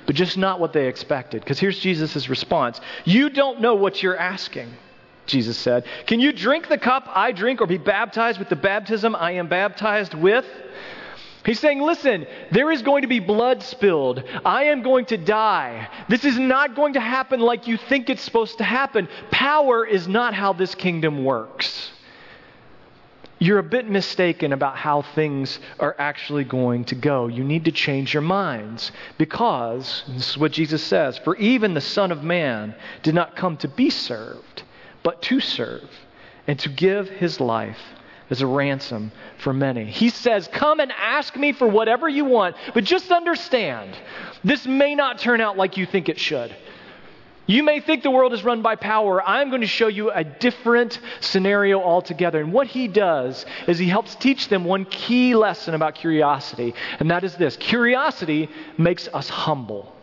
but 0.07 0.17
just 0.17 0.39
not 0.39 0.61
what 0.61 0.73
they 0.73 0.89
expected. 0.89 1.43
Because 1.43 1.59
here's 1.59 1.79
Jesus' 1.79 2.31
response 2.31 2.81
You 3.05 3.29
don't 3.29 3.61
know 3.61 3.75
what 3.75 4.03
you're 4.03 4.17
asking. 4.17 4.73
Jesus 5.27 5.57
said. 5.59 5.85
Can 6.07 6.21
you 6.21 6.33
drink 6.33 6.69
the 6.69 6.79
cup 6.79 7.05
I 7.09 7.33
drink 7.33 7.61
or 7.61 7.67
be 7.67 7.79
baptized 7.79 8.39
with 8.39 8.49
the 8.49 8.57
baptism 8.57 9.15
I 9.15 9.33
am 9.33 9.49
baptized 9.49 10.15
with? 10.15 10.45
He's 11.45 11.61
saying, 11.61 11.81
listen, 11.81 12.27
there 12.51 12.73
is 12.73 12.83
going 12.83 13.03
to 13.03 13.09
be 13.09 13.21
blood 13.21 13.63
spilled. 13.63 14.25
I 14.45 14.65
am 14.65 14.83
going 14.83 15.05
to 15.07 15.17
die. 15.17 15.89
This 16.09 16.25
is 16.25 16.37
not 16.37 16.75
going 16.75 16.95
to 16.95 17.01
happen 17.01 17.39
like 17.39 17.69
you 17.69 17.77
think 17.77 18.11
it's 18.11 18.23
supposed 18.23 18.59
to 18.59 18.65
happen. 18.65 19.09
Power 19.31 19.87
is 19.87 20.09
not 20.09 20.35
how 20.35 20.55
this 20.55 20.75
kingdom 20.75 21.25
works. 21.25 21.93
You're 23.39 23.59
a 23.59 23.63
bit 23.63 23.89
mistaken 23.89 24.55
about 24.55 24.77
how 24.77 25.03
things 25.03 25.61
are 25.79 25.95
actually 25.99 26.45
going 26.45 26.85
to 26.87 26.95
go. 26.95 27.29
You 27.29 27.45
need 27.45 27.67
to 27.67 27.71
change 27.71 28.15
your 28.15 28.23
minds 28.23 28.91
because, 29.19 30.05
this 30.09 30.31
is 30.31 30.39
what 30.39 30.53
Jesus 30.53 30.83
says, 30.83 31.19
for 31.19 31.37
even 31.37 31.75
the 31.75 31.81
Son 31.81 32.11
of 32.11 32.25
Man 32.25 32.75
did 33.03 33.15
not 33.15 33.37
come 33.37 33.57
to 33.59 33.69
be 33.69 33.91
served, 33.91 34.63
but 35.07 35.23
to 35.23 35.39
serve 35.39 35.89
and 36.49 36.59
to 36.59 36.69
give 36.69 37.09
his 37.09 37.39
life 37.39 37.79
as 38.29 38.43
a 38.43 38.47
ransom 38.47 39.13
for 39.39 39.53
many. 39.53 39.85
He 39.85 40.09
says, 40.09 40.49
Come 40.49 40.81
and 40.81 40.91
ask 40.91 41.37
me 41.37 41.53
for 41.53 41.69
whatever 41.69 42.09
you 42.09 42.25
want, 42.25 42.57
but 42.75 42.83
just 42.83 43.13
understand 43.13 43.97
this 44.43 44.67
may 44.67 44.97
not 44.97 45.21
turn 45.21 45.41
out 45.41 45.57
like 45.57 45.77
you 45.77 45.87
think 45.87 46.09
it 46.09 46.19
should. 46.19 46.53
You 47.47 47.63
may 47.63 47.79
think 47.79 48.03
the 48.03 48.11
world 48.11 48.33
is 48.33 48.43
run 48.43 48.63
by 48.63 48.75
power. 48.75 49.23
I'm 49.23 49.51
going 49.51 49.61
to 49.61 49.69
show 49.69 49.87
you 49.87 50.11
a 50.11 50.25
different 50.25 50.99
scenario 51.21 51.81
altogether. 51.81 52.41
And 52.41 52.53
what 52.53 52.67
he 52.67 52.89
does 52.89 53.47
is 53.69 53.79
he 53.79 53.89
helps 53.89 54.17
teach 54.17 54.49
them 54.49 54.65
one 54.65 54.87
key 54.87 55.37
lesson 55.37 55.75
about 55.75 55.95
curiosity, 55.95 56.75
and 56.99 57.13
that 57.13 57.23
is 57.23 57.37
this 57.37 57.57
curiosity 57.57 58.49
makes 58.77 59.07
us 59.15 59.29
humble. 59.29 59.96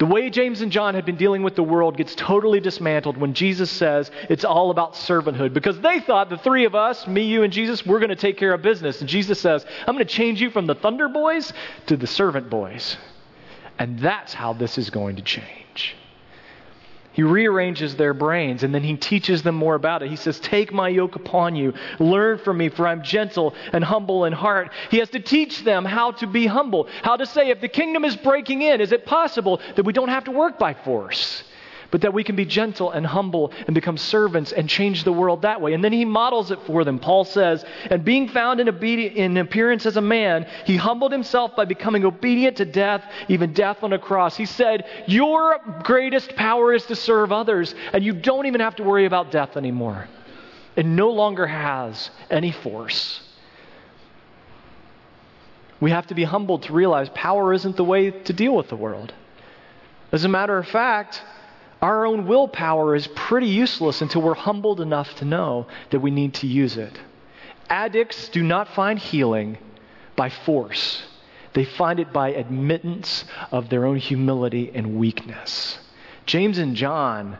The 0.00 0.06
way 0.06 0.30
James 0.30 0.62
and 0.62 0.72
John 0.72 0.94
had 0.94 1.04
been 1.04 1.16
dealing 1.16 1.42
with 1.42 1.56
the 1.56 1.62
world 1.62 1.98
gets 1.98 2.14
totally 2.14 2.58
dismantled 2.58 3.18
when 3.18 3.34
Jesus 3.34 3.70
says 3.70 4.10
it's 4.30 4.46
all 4.46 4.70
about 4.70 4.94
servanthood 4.94 5.52
because 5.52 5.78
they 5.80 6.00
thought 6.00 6.30
the 6.30 6.38
three 6.38 6.64
of 6.64 6.74
us, 6.74 7.06
me, 7.06 7.24
you, 7.24 7.42
and 7.42 7.52
Jesus, 7.52 7.84
we're 7.84 7.98
going 7.98 8.08
to 8.08 8.16
take 8.16 8.38
care 8.38 8.54
of 8.54 8.62
business. 8.62 9.00
And 9.00 9.10
Jesus 9.10 9.38
says, 9.38 9.66
I'm 9.86 9.94
going 9.94 9.98
to 9.98 10.10
change 10.10 10.40
you 10.40 10.48
from 10.48 10.64
the 10.64 10.74
thunder 10.74 11.06
boys 11.10 11.52
to 11.88 11.98
the 11.98 12.06
servant 12.06 12.48
boys. 12.48 12.96
And 13.78 13.98
that's 13.98 14.32
how 14.32 14.54
this 14.54 14.78
is 14.78 14.88
going 14.88 15.16
to 15.16 15.22
change. 15.22 15.69
He 17.12 17.22
rearranges 17.22 17.96
their 17.96 18.14
brains 18.14 18.62
and 18.62 18.74
then 18.74 18.82
he 18.82 18.96
teaches 18.96 19.42
them 19.42 19.54
more 19.56 19.74
about 19.74 20.02
it. 20.02 20.10
He 20.10 20.16
says, 20.16 20.38
Take 20.38 20.72
my 20.72 20.88
yoke 20.88 21.16
upon 21.16 21.56
you, 21.56 21.74
learn 21.98 22.38
from 22.38 22.58
me, 22.58 22.68
for 22.68 22.86
I'm 22.86 23.02
gentle 23.02 23.54
and 23.72 23.82
humble 23.82 24.24
in 24.24 24.32
heart. 24.32 24.70
He 24.90 24.98
has 24.98 25.10
to 25.10 25.20
teach 25.20 25.64
them 25.64 25.84
how 25.84 26.12
to 26.12 26.26
be 26.26 26.46
humble, 26.46 26.88
how 27.02 27.16
to 27.16 27.26
say, 27.26 27.50
if 27.50 27.60
the 27.60 27.68
kingdom 27.68 28.04
is 28.04 28.16
breaking 28.16 28.62
in, 28.62 28.80
is 28.80 28.92
it 28.92 29.06
possible 29.06 29.60
that 29.74 29.84
we 29.84 29.92
don't 29.92 30.08
have 30.08 30.24
to 30.24 30.30
work 30.30 30.58
by 30.58 30.74
force? 30.74 31.42
But 31.90 32.02
that 32.02 32.14
we 32.14 32.24
can 32.24 32.36
be 32.36 32.44
gentle 32.44 32.90
and 32.90 33.06
humble 33.06 33.52
and 33.66 33.74
become 33.74 33.96
servants 33.96 34.52
and 34.52 34.68
change 34.68 35.04
the 35.04 35.12
world 35.12 35.42
that 35.42 35.60
way. 35.60 35.74
And 35.74 35.82
then 35.82 35.92
he 35.92 36.04
models 36.04 36.50
it 36.50 36.60
for 36.66 36.84
them. 36.84 36.98
Paul 36.98 37.24
says, 37.24 37.64
And 37.90 38.04
being 38.04 38.28
found 38.28 38.60
in, 38.60 38.68
obedi- 38.68 39.14
in 39.14 39.36
appearance 39.36 39.86
as 39.86 39.96
a 39.96 40.02
man, 40.02 40.46
he 40.64 40.76
humbled 40.76 41.12
himself 41.12 41.56
by 41.56 41.64
becoming 41.64 42.04
obedient 42.04 42.56
to 42.58 42.64
death, 42.64 43.04
even 43.28 43.52
death 43.52 43.82
on 43.82 43.92
a 43.92 43.98
cross. 43.98 44.36
He 44.36 44.46
said, 44.46 44.84
Your 45.06 45.58
greatest 45.82 46.36
power 46.36 46.72
is 46.72 46.84
to 46.86 46.96
serve 46.96 47.32
others, 47.32 47.74
and 47.92 48.04
you 48.04 48.12
don't 48.12 48.46
even 48.46 48.60
have 48.60 48.76
to 48.76 48.82
worry 48.82 49.06
about 49.06 49.30
death 49.30 49.56
anymore. 49.56 50.08
It 50.76 50.86
no 50.86 51.10
longer 51.10 51.46
has 51.46 52.10
any 52.30 52.52
force. 52.52 53.22
We 55.80 55.90
have 55.90 56.06
to 56.08 56.14
be 56.14 56.24
humbled 56.24 56.64
to 56.64 56.72
realize 56.72 57.08
power 57.10 57.52
isn't 57.54 57.76
the 57.76 57.84
way 57.84 58.10
to 58.10 58.32
deal 58.32 58.54
with 58.54 58.68
the 58.68 58.76
world. 58.76 59.12
As 60.12 60.24
a 60.24 60.28
matter 60.28 60.58
of 60.58 60.68
fact, 60.68 61.22
our 61.82 62.04
own 62.06 62.26
willpower 62.26 62.94
is 62.94 63.06
pretty 63.08 63.46
useless 63.46 64.02
until 64.02 64.22
we're 64.22 64.34
humbled 64.34 64.80
enough 64.80 65.14
to 65.16 65.24
know 65.24 65.66
that 65.90 66.00
we 66.00 66.10
need 66.10 66.34
to 66.34 66.46
use 66.46 66.76
it. 66.76 66.98
Addicts 67.68 68.28
do 68.28 68.42
not 68.42 68.68
find 68.68 68.98
healing 68.98 69.58
by 70.16 70.28
force, 70.28 71.02
they 71.54 71.64
find 71.64 71.98
it 71.98 72.12
by 72.12 72.28
admittance 72.30 73.24
of 73.50 73.68
their 73.68 73.86
own 73.86 73.96
humility 73.96 74.70
and 74.74 74.96
weakness. 74.96 75.78
James 76.26 76.58
and 76.58 76.76
John, 76.76 77.38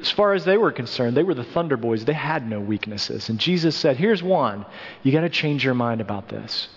as 0.00 0.10
far 0.10 0.32
as 0.32 0.44
they 0.44 0.56
were 0.56 0.72
concerned, 0.72 1.16
they 1.16 1.22
were 1.22 1.34
the 1.34 1.44
Thunder 1.44 1.76
Boys. 1.76 2.04
They 2.04 2.12
had 2.12 2.48
no 2.48 2.58
weaknesses. 2.58 3.28
And 3.28 3.38
Jesus 3.38 3.76
said, 3.76 3.96
Here's 3.96 4.22
one. 4.22 4.66
You 5.02 5.12
got 5.12 5.20
to 5.20 5.28
change 5.28 5.64
your 5.64 5.74
mind 5.74 6.00
about 6.00 6.28
this. 6.28 6.68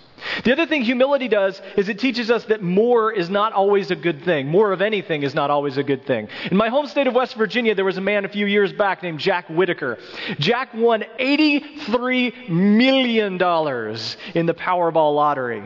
The 0.44 0.52
other 0.52 0.66
thing 0.66 0.82
humility 0.82 1.28
does 1.28 1.62
is 1.78 1.90
it 1.90 2.00
teaches 2.00 2.32
us 2.32 2.46
that 2.46 2.62
more 2.62 3.12
is 3.12 3.30
not 3.30 3.54
always 3.54 3.92
a 3.92 3.96
good 3.96 4.24
thing. 4.24 4.48
More 4.48 4.72
of 4.72 4.82
anything 4.82 5.24
is 5.24 5.36
not 5.36 5.50
always 5.50 5.78
a 5.78 5.84
good 5.84 6.06
thing. 6.06 6.28
In 6.52 6.58
my 6.58 6.70
home 6.70 6.88
state 6.88 7.08
of 7.08 7.14
West 7.14 7.36
Virginia, 7.36 7.76
there 7.76 7.86
was 7.86 7.98
a 7.98 8.02
man 8.02 8.26
a 8.26 8.30
few 8.30 8.46
years 8.46 8.74
back 8.74 9.04
named 9.04 9.20
Jack 9.20 9.50
Whittaker. 9.50 9.98
Jack 10.40 10.74
won 10.74 11.04
$83 11.20 12.50
million 12.50 13.34
in 13.34 14.46
the 14.46 14.54
Powerball 14.54 15.16
lottery. 15.16 15.64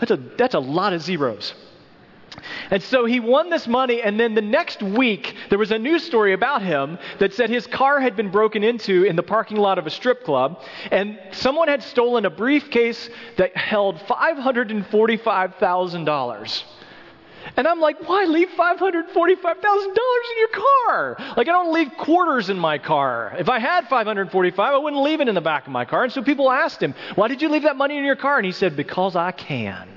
That's 0.00 0.10
a, 0.12 0.16
that's 0.16 0.54
a 0.54 0.60
lot 0.60 0.92
of 0.92 1.02
zeros. 1.02 1.54
And 2.70 2.82
so 2.82 3.04
he 3.04 3.20
won 3.20 3.50
this 3.50 3.66
money, 3.66 4.00
and 4.02 4.18
then 4.18 4.34
the 4.34 4.42
next 4.42 4.82
week, 4.82 5.34
there 5.50 5.58
was 5.58 5.70
a 5.70 5.78
news 5.78 6.04
story 6.04 6.32
about 6.32 6.62
him 6.62 6.98
that 7.18 7.34
said 7.34 7.50
his 7.50 7.66
car 7.66 8.00
had 8.00 8.16
been 8.16 8.30
broken 8.30 8.64
into 8.64 9.04
in 9.04 9.16
the 9.16 9.22
parking 9.22 9.56
lot 9.56 9.78
of 9.78 9.86
a 9.86 9.90
strip 9.90 10.24
club, 10.24 10.62
and 10.90 11.18
someone 11.32 11.68
had 11.68 11.82
stolen 11.82 12.26
a 12.26 12.30
briefcase 12.30 13.10
that 13.36 13.56
held 13.56 13.96
$545,000. 13.96 16.62
And 17.56 17.66
I'm 17.66 17.80
like, 17.80 18.08
why 18.08 18.24
leave 18.24 18.50
$545,000 18.50 19.08
in 19.08 20.38
your 20.38 20.48
car? 20.48 21.16
Like, 21.36 21.48
I 21.48 21.52
don't 21.52 21.72
leave 21.72 21.90
quarters 21.96 22.50
in 22.50 22.58
my 22.58 22.78
car. 22.78 23.34
If 23.38 23.48
I 23.48 23.58
had 23.58 23.88
545, 23.88 24.58
I 24.58 24.76
wouldn't 24.76 25.02
leave 25.02 25.20
it 25.20 25.28
in 25.28 25.34
the 25.34 25.40
back 25.40 25.66
of 25.66 25.72
my 25.72 25.84
car. 25.84 26.04
And 26.04 26.12
so 26.12 26.22
people 26.22 26.50
asked 26.50 26.82
him, 26.82 26.94
why 27.14 27.28
did 27.28 27.40
you 27.40 27.48
leave 27.48 27.62
that 27.62 27.76
money 27.76 27.96
in 27.96 28.04
your 28.04 28.16
car? 28.16 28.36
And 28.36 28.46
he 28.46 28.52
said, 28.52 28.76
because 28.76 29.16
I 29.16 29.32
can. 29.32 29.88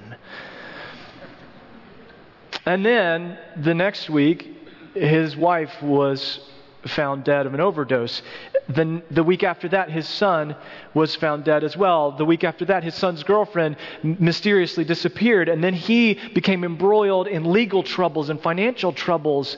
And 2.66 2.86
then 2.86 3.38
the 3.58 3.74
next 3.74 4.10
week, 4.10 4.48
his 4.94 5.36
wife 5.36 5.82
was 5.82 6.40
found 6.88 7.24
dead 7.24 7.46
of 7.46 7.54
an 7.54 7.60
overdose. 7.60 8.22
The, 8.68 9.02
the 9.12 9.24
week 9.24 9.44
after 9.44 9.68
that, 9.70 9.90
his 9.90 10.08
son 10.08 10.56
was 10.94 11.16
found 11.16 11.44
dead 11.44 11.64
as 11.64 11.76
well. 11.76 12.12
The 12.12 12.26
week 12.26 12.44
after 12.44 12.66
that, 12.66 12.84
his 12.84 12.96
son's 12.96 13.24
girlfriend 13.24 13.78
mysteriously 14.04 14.84
disappeared, 14.84 15.50
and 15.50 15.64
then 15.64 15.74
he 15.74 16.20
became 16.34 16.64
embroiled 16.64 17.28
in 17.28 17.52
legal 17.52 17.84
troubles 17.84 18.30
and 18.30 18.42
financial 18.42 18.94
troubles. 18.94 19.58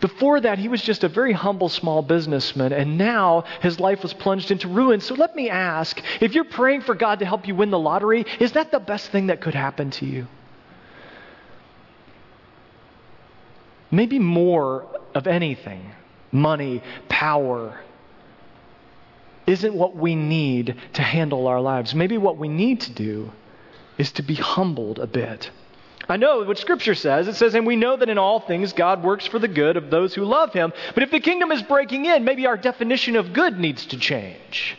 Before 0.00 0.40
that, 0.40 0.58
he 0.58 0.68
was 0.68 0.82
just 0.82 1.04
a 1.04 1.08
very 1.08 1.32
humble 1.32 1.68
small 1.68 2.02
businessman, 2.02 2.72
and 2.72 2.98
now 2.98 3.44
his 3.60 3.80
life 3.80 4.02
was 4.02 4.12
plunged 4.12 4.50
into 4.50 4.68
ruin. 4.68 5.00
So 5.00 5.14
let 5.14 5.34
me 5.34 5.50
ask 5.50 6.00
if 6.20 6.34
you're 6.34 6.44
praying 6.44 6.82
for 6.82 6.94
God 6.94 7.18
to 7.20 7.26
help 7.26 7.46
you 7.46 7.54
win 7.54 7.70
the 7.70 7.78
lottery, 7.78 8.26
is 8.38 8.52
that 8.52 8.70
the 8.70 8.80
best 8.80 9.10
thing 9.10 9.26
that 9.28 9.40
could 9.40 9.54
happen 9.54 9.90
to 9.92 10.06
you? 10.06 10.26
Maybe 13.90 14.18
more 14.18 14.86
of 15.14 15.26
anything 15.26 15.92
money, 16.32 16.82
power 17.08 17.80
isn't 19.46 19.74
what 19.74 19.96
we 19.96 20.14
need 20.14 20.76
to 20.92 21.02
handle 21.02 21.48
our 21.48 21.60
lives. 21.60 21.94
Maybe 21.94 22.18
what 22.18 22.36
we 22.36 22.48
need 22.48 22.82
to 22.82 22.92
do 22.92 23.32
is 23.98 24.12
to 24.12 24.22
be 24.22 24.34
humbled 24.34 24.98
a 24.98 25.06
bit. 25.06 25.50
I 26.08 26.16
know 26.16 26.42
what 26.42 26.58
Scripture 26.58 26.94
says. 26.94 27.28
It 27.28 27.36
says, 27.36 27.54
and 27.54 27.66
we 27.66 27.76
know 27.76 27.96
that 27.96 28.08
in 28.08 28.18
all 28.18 28.40
things 28.40 28.72
God 28.72 29.02
works 29.02 29.26
for 29.26 29.38
the 29.38 29.48
good 29.48 29.76
of 29.76 29.90
those 29.90 30.14
who 30.14 30.24
love 30.24 30.52
Him. 30.52 30.72
But 30.94 31.02
if 31.02 31.10
the 31.10 31.20
kingdom 31.20 31.52
is 31.52 31.62
breaking 31.62 32.06
in, 32.06 32.24
maybe 32.24 32.46
our 32.46 32.56
definition 32.56 33.16
of 33.16 33.32
good 33.32 33.58
needs 33.58 33.86
to 33.86 33.96
change. 33.96 34.76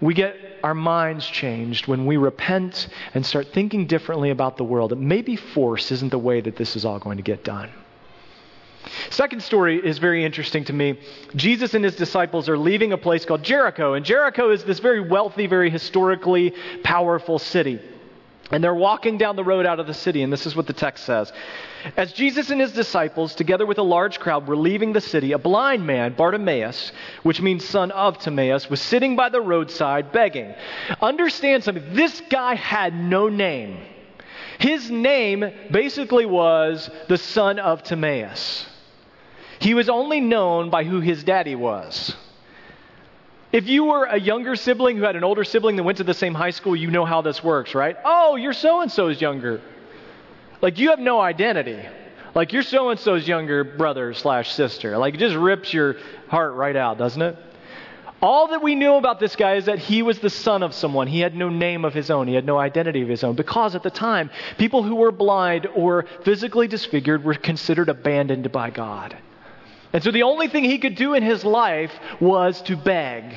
We 0.00 0.14
get 0.14 0.36
our 0.62 0.74
minds 0.74 1.26
changed 1.26 1.86
when 1.86 2.06
we 2.06 2.16
repent 2.16 2.88
and 3.14 3.24
start 3.24 3.48
thinking 3.52 3.86
differently 3.86 4.30
about 4.30 4.56
the 4.56 4.64
world. 4.64 4.98
Maybe 4.98 5.36
force 5.36 5.92
isn't 5.92 6.10
the 6.10 6.18
way 6.18 6.40
that 6.40 6.56
this 6.56 6.76
is 6.76 6.84
all 6.84 6.98
going 6.98 7.16
to 7.16 7.22
get 7.22 7.44
done. 7.44 7.70
Second 9.10 9.42
story 9.42 9.78
is 9.78 9.98
very 9.98 10.24
interesting 10.24 10.64
to 10.64 10.72
me. 10.72 10.98
Jesus 11.36 11.74
and 11.74 11.84
his 11.84 11.96
disciples 11.96 12.48
are 12.48 12.58
leaving 12.58 12.92
a 12.92 12.98
place 12.98 13.24
called 13.24 13.42
Jericho, 13.42 13.94
and 13.94 14.04
Jericho 14.04 14.50
is 14.50 14.64
this 14.64 14.78
very 14.78 15.00
wealthy, 15.00 15.46
very 15.46 15.70
historically 15.70 16.52
powerful 16.82 17.38
city. 17.38 17.80
And 18.50 18.62
they're 18.62 18.74
walking 18.74 19.16
down 19.16 19.36
the 19.36 19.44
road 19.44 19.64
out 19.64 19.80
of 19.80 19.86
the 19.86 19.94
city, 19.94 20.22
and 20.22 20.32
this 20.32 20.46
is 20.46 20.54
what 20.54 20.66
the 20.66 20.72
text 20.72 21.04
says. 21.04 21.32
As 21.96 22.12
Jesus 22.12 22.50
and 22.50 22.60
his 22.60 22.72
disciples, 22.72 23.34
together 23.34 23.64
with 23.64 23.78
a 23.78 23.82
large 23.82 24.20
crowd, 24.20 24.46
were 24.46 24.56
leaving 24.56 24.92
the 24.92 25.00
city, 25.00 25.32
a 25.32 25.38
blind 25.38 25.86
man, 25.86 26.14
Bartimaeus, 26.14 26.92
which 27.22 27.40
means 27.40 27.64
son 27.64 27.90
of 27.90 28.18
Timaeus, 28.18 28.68
was 28.68 28.80
sitting 28.80 29.16
by 29.16 29.30
the 29.30 29.40
roadside 29.40 30.12
begging. 30.12 30.54
Understand 31.00 31.64
something. 31.64 31.94
This 31.94 32.22
guy 32.28 32.54
had 32.54 32.94
no 32.94 33.28
name. 33.28 33.78
His 34.58 34.90
name 34.90 35.44
basically 35.70 36.26
was 36.26 36.90
the 37.08 37.18
son 37.18 37.58
of 37.58 37.82
Timaeus. 37.82 38.66
He 39.58 39.74
was 39.74 39.88
only 39.88 40.20
known 40.20 40.70
by 40.70 40.84
who 40.84 41.00
his 41.00 41.24
daddy 41.24 41.54
was. 41.54 42.14
If 43.54 43.68
you 43.68 43.84
were 43.84 44.06
a 44.06 44.18
younger 44.18 44.56
sibling 44.56 44.96
who 44.96 45.04
had 45.04 45.14
an 45.14 45.22
older 45.22 45.44
sibling 45.44 45.76
that 45.76 45.84
went 45.84 45.98
to 45.98 46.04
the 46.04 46.12
same 46.12 46.34
high 46.34 46.50
school, 46.50 46.74
you 46.74 46.90
know 46.90 47.04
how 47.04 47.22
this 47.22 47.44
works, 47.44 47.72
right? 47.72 47.96
Oh, 48.04 48.34
you're 48.34 48.52
so 48.52 48.80
and 48.80 48.90
so's 48.90 49.20
younger. 49.20 49.60
Like 50.60 50.80
you 50.80 50.90
have 50.90 50.98
no 50.98 51.20
identity. 51.20 51.78
Like 52.34 52.52
you're 52.52 52.64
so 52.64 52.88
and 52.88 52.98
so's 52.98 53.28
younger 53.28 53.62
brother 53.62 54.12
slash 54.12 54.50
sister. 54.50 54.98
Like 54.98 55.14
it 55.14 55.18
just 55.18 55.36
rips 55.36 55.72
your 55.72 55.94
heart 56.26 56.54
right 56.54 56.74
out, 56.74 56.98
doesn't 56.98 57.22
it? 57.22 57.36
All 58.20 58.48
that 58.48 58.60
we 58.60 58.74
knew 58.74 58.94
about 58.94 59.20
this 59.20 59.36
guy 59.36 59.54
is 59.54 59.66
that 59.66 59.78
he 59.78 60.02
was 60.02 60.18
the 60.18 60.30
son 60.30 60.64
of 60.64 60.74
someone. 60.74 61.06
He 61.06 61.20
had 61.20 61.36
no 61.36 61.48
name 61.48 61.84
of 61.84 61.94
his 61.94 62.10
own. 62.10 62.26
He 62.26 62.34
had 62.34 62.44
no 62.44 62.58
identity 62.58 63.02
of 63.02 63.08
his 63.08 63.22
own. 63.22 63.36
Because 63.36 63.76
at 63.76 63.84
the 63.84 63.90
time, 63.90 64.30
people 64.58 64.82
who 64.82 64.96
were 64.96 65.12
blind 65.12 65.68
or 65.76 66.06
physically 66.24 66.66
disfigured 66.66 67.22
were 67.22 67.34
considered 67.34 67.88
abandoned 67.88 68.50
by 68.50 68.70
God. 68.70 69.16
And 69.94 70.02
so 70.02 70.10
the 70.10 70.24
only 70.24 70.48
thing 70.48 70.64
he 70.64 70.78
could 70.78 70.96
do 70.96 71.14
in 71.14 71.22
his 71.22 71.44
life 71.44 71.92
was 72.20 72.60
to 72.62 72.76
beg. 72.76 73.32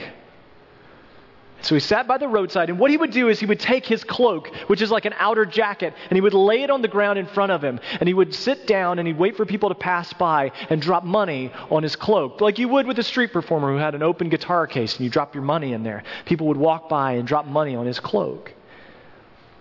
So 1.62 1.76
he 1.76 1.80
sat 1.80 2.08
by 2.08 2.18
the 2.18 2.28
roadside, 2.28 2.70
and 2.70 2.80
what 2.80 2.92
he 2.92 2.98
would 2.98 3.12
do 3.12 3.30
is 3.30 3.40
he 3.40 3.46
would 3.46 3.60
take 3.60 3.86
his 3.86 4.04
cloak, 4.04 4.48
which 4.68 4.82
is 4.82 4.92
like 4.92 5.06
an 5.06 5.14
outer 5.18 5.46
jacket, 5.46 5.94
and 6.10 6.18
he 6.18 6.22
would 6.22 6.34
lay 6.34 6.64
it 6.64 6.70
on 6.70 6.82
the 6.82 6.88
ground 6.88 7.20
in 7.20 7.28
front 7.28 7.52
of 7.52 7.64
him. 7.64 7.80
And 8.00 8.08
he 8.08 8.14
would 8.14 8.34
sit 8.34 8.66
down 8.66 8.98
and 8.98 9.08
he'd 9.08 9.18
wait 9.18 9.38
for 9.38 9.46
people 9.46 9.70
to 9.70 9.76
pass 9.76 10.12
by 10.14 10.52
and 10.70 10.82
drop 10.82 11.04
money 11.04 11.52
on 11.70 11.84
his 11.84 11.96
cloak, 11.96 12.42
like 12.42 12.58
you 12.58 12.68
would 12.70 12.88
with 12.88 12.98
a 13.00 13.04
street 13.04 13.34
performer 13.34 13.72
who 13.72 13.78
had 13.78 13.96
an 13.96 14.04
open 14.04 14.30
guitar 14.30 14.66
case 14.66 14.96
and 14.96 15.04
you 15.04 15.12
drop 15.12 15.36
your 15.36 15.44
money 15.44 15.74
in 15.74 15.84
there. 15.84 16.04
People 16.26 16.48
would 16.48 16.58
walk 16.58 16.90
by 16.90 17.14
and 17.14 17.28
drop 17.28 17.46
money 17.46 17.76
on 17.76 17.86
his 17.86 18.00
cloak. 18.00 18.54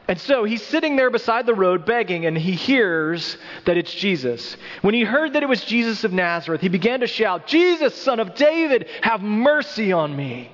And 0.09 0.21
so 0.21 0.45
he's 0.45 0.63
sitting 0.63 0.95
there 0.95 1.11
beside 1.11 1.47
the 1.47 1.55
road 1.55 1.85
begging, 1.85 2.27
and 2.27 2.39
he 2.39 2.53
hears 2.53 3.37
that 3.65 3.77
it's 3.77 3.93
Jesus. 3.93 4.57
When 4.83 4.95
he 4.95 5.03
heard 5.03 5.33
that 5.33 5.43
it 5.43 5.49
was 5.49 5.65
Jesus 5.65 6.05
of 6.05 6.13
Nazareth, 6.13 6.61
he 6.61 6.69
began 6.69 7.01
to 7.01 7.09
shout, 7.09 7.47
Jesus, 7.47 7.95
son 7.95 8.21
of 8.21 8.35
David, 8.35 8.89
have 9.03 9.21
mercy 9.21 9.93
on 9.93 10.15
me. 10.15 10.51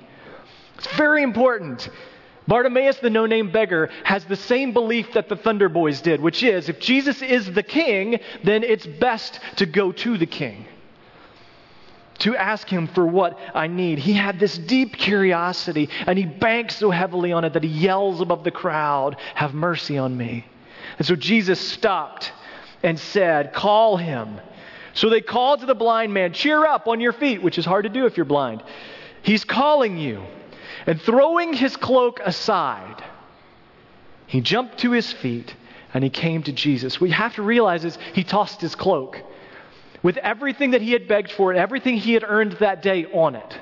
It's 0.77 0.87
very 0.95 1.21
important. 1.21 1.87
Bartimaeus, 2.47 2.97
the 2.97 3.11
no 3.11 3.27
name 3.27 3.51
beggar, 3.51 3.89
has 4.03 4.25
the 4.25 4.35
same 4.35 4.73
belief 4.73 5.13
that 5.13 5.29
the 5.29 5.35
Thunder 5.35 5.69
Boys 5.69 6.01
did, 6.01 6.19
which 6.19 6.41
is 6.41 6.67
if 6.67 6.79
Jesus 6.79 7.21
is 7.21 7.51
the 7.53 7.63
king, 7.63 8.19
then 8.43 8.63
it's 8.63 8.85
best 8.85 9.39
to 9.57 9.65
go 9.65 9.91
to 9.91 10.17
the 10.17 10.25
king 10.25 10.65
to 12.23 12.37
ask 12.37 12.69
him 12.69 12.87
for 12.87 13.05
what 13.05 13.37
I 13.53 13.67
need. 13.67 13.99
He 13.99 14.13
had 14.13 14.39
this 14.39 14.57
deep 14.57 14.95
curiosity, 14.95 15.89
and 16.07 16.17
he 16.17 16.25
banks 16.25 16.77
so 16.77 16.89
heavily 16.89 17.33
on 17.33 17.43
it 17.43 17.51
that 17.53 17.63
he 17.63 17.69
yells 17.69 18.21
above 18.21 18.45
the 18.45 18.51
crowd, 18.51 19.17
Have 19.35 19.53
mercy 19.53 19.97
on 19.97 20.15
me. 20.15 20.45
And 20.97 21.05
so 21.05 21.17
Jesus 21.17 21.59
stopped 21.59 22.31
and 22.81 22.97
said, 22.97 23.51
Call 23.51 23.97
him. 23.97 24.39
So 24.93 25.09
they 25.09 25.19
called 25.19 25.61
to 25.61 25.65
the 25.65 25.75
blind 25.75 26.13
man, 26.13 26.31
Cheer 26.31 26.65
up 26.65 26.87
on 26.87 27.01
your 27.01 27.11
feet, 27.11 27.43
which 27.43 27.57
is 27.57 27.65
hard 27.65 27.83
to 27.83 27.89
do 27.89 28.05
if 28.05 28.15
you're 28.15 28.25
blind. 28.25 28.63
He's 29.21 29.43
calling 29.43 29.97
you. 29.97 30.23
And 30.85 31.01
throwing 31.01 31.53
his 31.53 31.75
cloak 31.75 32.21
aside, 32.23 33.03
he 34.27 34.39
jumped 34.39 34.79
to 34.79 34.91
his 34.91 35.11
feet 35.11 35.53
and 35.93 36.03
he 36.03 36.09
came 36.09 36.41
to 36.43 36.53
Jesus. 36.53 37.01
What 37.01 37.07
you 37.07 37.15
have 37.15 37.35
to 37.35 37.41
realize 37.41 37.83
is 37.83 37.97
he 38.13 38.23
tossed 38.23 38.61
his 38.61 38.75
cloak 38.75 39.21
with 40.03 40.17
everything 40.17 40.71
that 40.71 40.81
he 40.81 40.91
had 40.91 41.07
begged 41.07 41.31
for 41.31 41.51
and 41.51 41.59
everything 41.59 41.97
he 41.97 42.13
had 42.13 42.23
earned 42.27 42.51
that 42.53 42.83
day 42.83 43.05
on 43.05 43.35
it. 43.35 43.59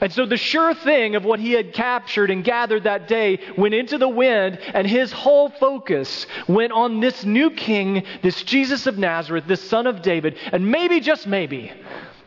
And 0.00 0.12
so 0.12 0.26
the 0.26 0.36
sure 0.36 0.74
thing 0.74 1.16
of 1.16 1.24
what 1.24 1.40
he 1.40 1.52
had 1.52 1.72
captured 1.72 2.30
and 2.30 2.44
gathered 2.44 2.84
that 2.84 3.08
day 3.08 3.40
went 3.56 3.74
into 3.74 3.98
the 3.98 4.08
wind, 4.08 4.58
and 4.58 4.86
his 4.86 5.10
whole 5.10 5.48
focus 5.48 6.26
went 6.46 6.72
on 6.72 7.00
this 7.00 7.24
new 7.24 7.50
king, 7.50 8.04
this 8.22 8.42
Jesus 8.44 8.86
of 8.86 8.96
Nazareth, 8.96 9.44
this 9.48 9.68
son 9.68 9.86
of 9.86 10.02
David. 10.02 10.36
And 10.52 10.70
maybe, 10.70 11.00
just 11.00 11.26
maybe, 11.26 11.72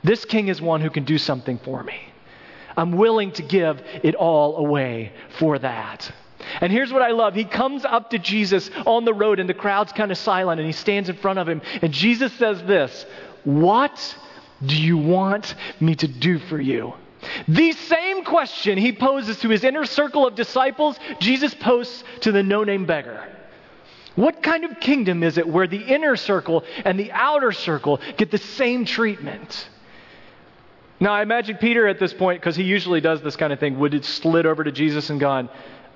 this 0.03 0.25
king 0.25 0.49
is 0.49 0.61
one 0.61 0.81
who 0.81 0.89
can 0.89 1.05
do 1.05 1.17
something 1.17 1.59
for 1.59 1.81
me. 1.83 1.95
I'm 2.75 2.93
willing 2.93 3.31
to 3.33 3.41
give 3.41 3.81
it 4.03 4.15
all 4.15 4.57
away 4.57 5.13
for 5.37 5.57
that. 5.59 6.11
And 6.59 6.71
here's 6.71 6.91
what 6.91 7.01
I 7.01 7.11
love. 7.11 7.35
He 7.35 7.45
comes 7.45 7.85
up 7.85 8.09
to 8.11 8.19
Jesus 8.19 8.69
on 8.85 9.05
the 9.05 9.13
road, 9.13 9.39
and 9.39 9.49
the 9.49 9.53
crowd's 9.53 9.91
kind 9.91 10.11
of 10.11 10.17
silent, 10.17 10.59
and 10.59 10.67
he 10.67 10.73
stands 10.73 11.09
in 11.09 11.15
front 11.17 11.39
of 11.39 11.47
him. 11.47 11.61
And 11.81 11.91
Jesus 11.93 12.33
says 12.33 12.61
this 12.63 13.05
What 13.43 14.17
do 14.65 14.79
you 14.79 14.97
want 14.97 15.55
me 15.79 15.95
to 15.95 16.07
do 16.07 16.39
for 16.39 16.59
you? 16.59 16.93
The 17.47 17.71
same 17.73 18.23
question 18.23 18.77
he 18.77 18.93
poses 18.93 19.39
to 19.39 19.49
his 19.49 19.63
inner 19.63 19.85
circle 19.85 20.25
of 20.25 20.35
disciples, 20.35 20.97
Jesus 21.19 21.53
poses 21.53 22.03
to 22.21 22.31
the 22.31 22.43
no 22.43 22.63
name 22.63 22.85
beggar. 22.85 23.23
What 24.15 24.43
kind 24.43 24.65
of 24.65 24.79
kingdom 24.79 25.23
is 25.23 25.37
it 25.37 25.47
where 25.47 25.67
the 25.67 25.81
inner 25.81 26.15
circle 26.15 26.63
and 26.83 26.99
the 26.99 27.11
outer 27.11 27.51
circle 27.51 27.99
get 28.17 28.31
the 28.31 28.37
same 28.37 28.85
treatment? 28.85 29.69
Now, 30.99 31.13
I 31.13 31.21
imagine 31.21 31.57
Peter 31.57 31.87
at 31.87 31.97
this 31.97 32.13
point, 32.13 32.41
because 32.41 32.55
he 32.55 32.63
usually 32.63 33.01
does 33.01 33.21
this 33.21 33.35
kind 33.35 33.51
of 33.51 33.59
thing, 33.59 33.79
would 33.79 33.93
have 33.93 34.05
slid 34.05 34.45
over 34.45 34.63
to 34.63 34.71
Jesus 34.71 35.09
and 35.09 35.19
gone, 35.19 35.49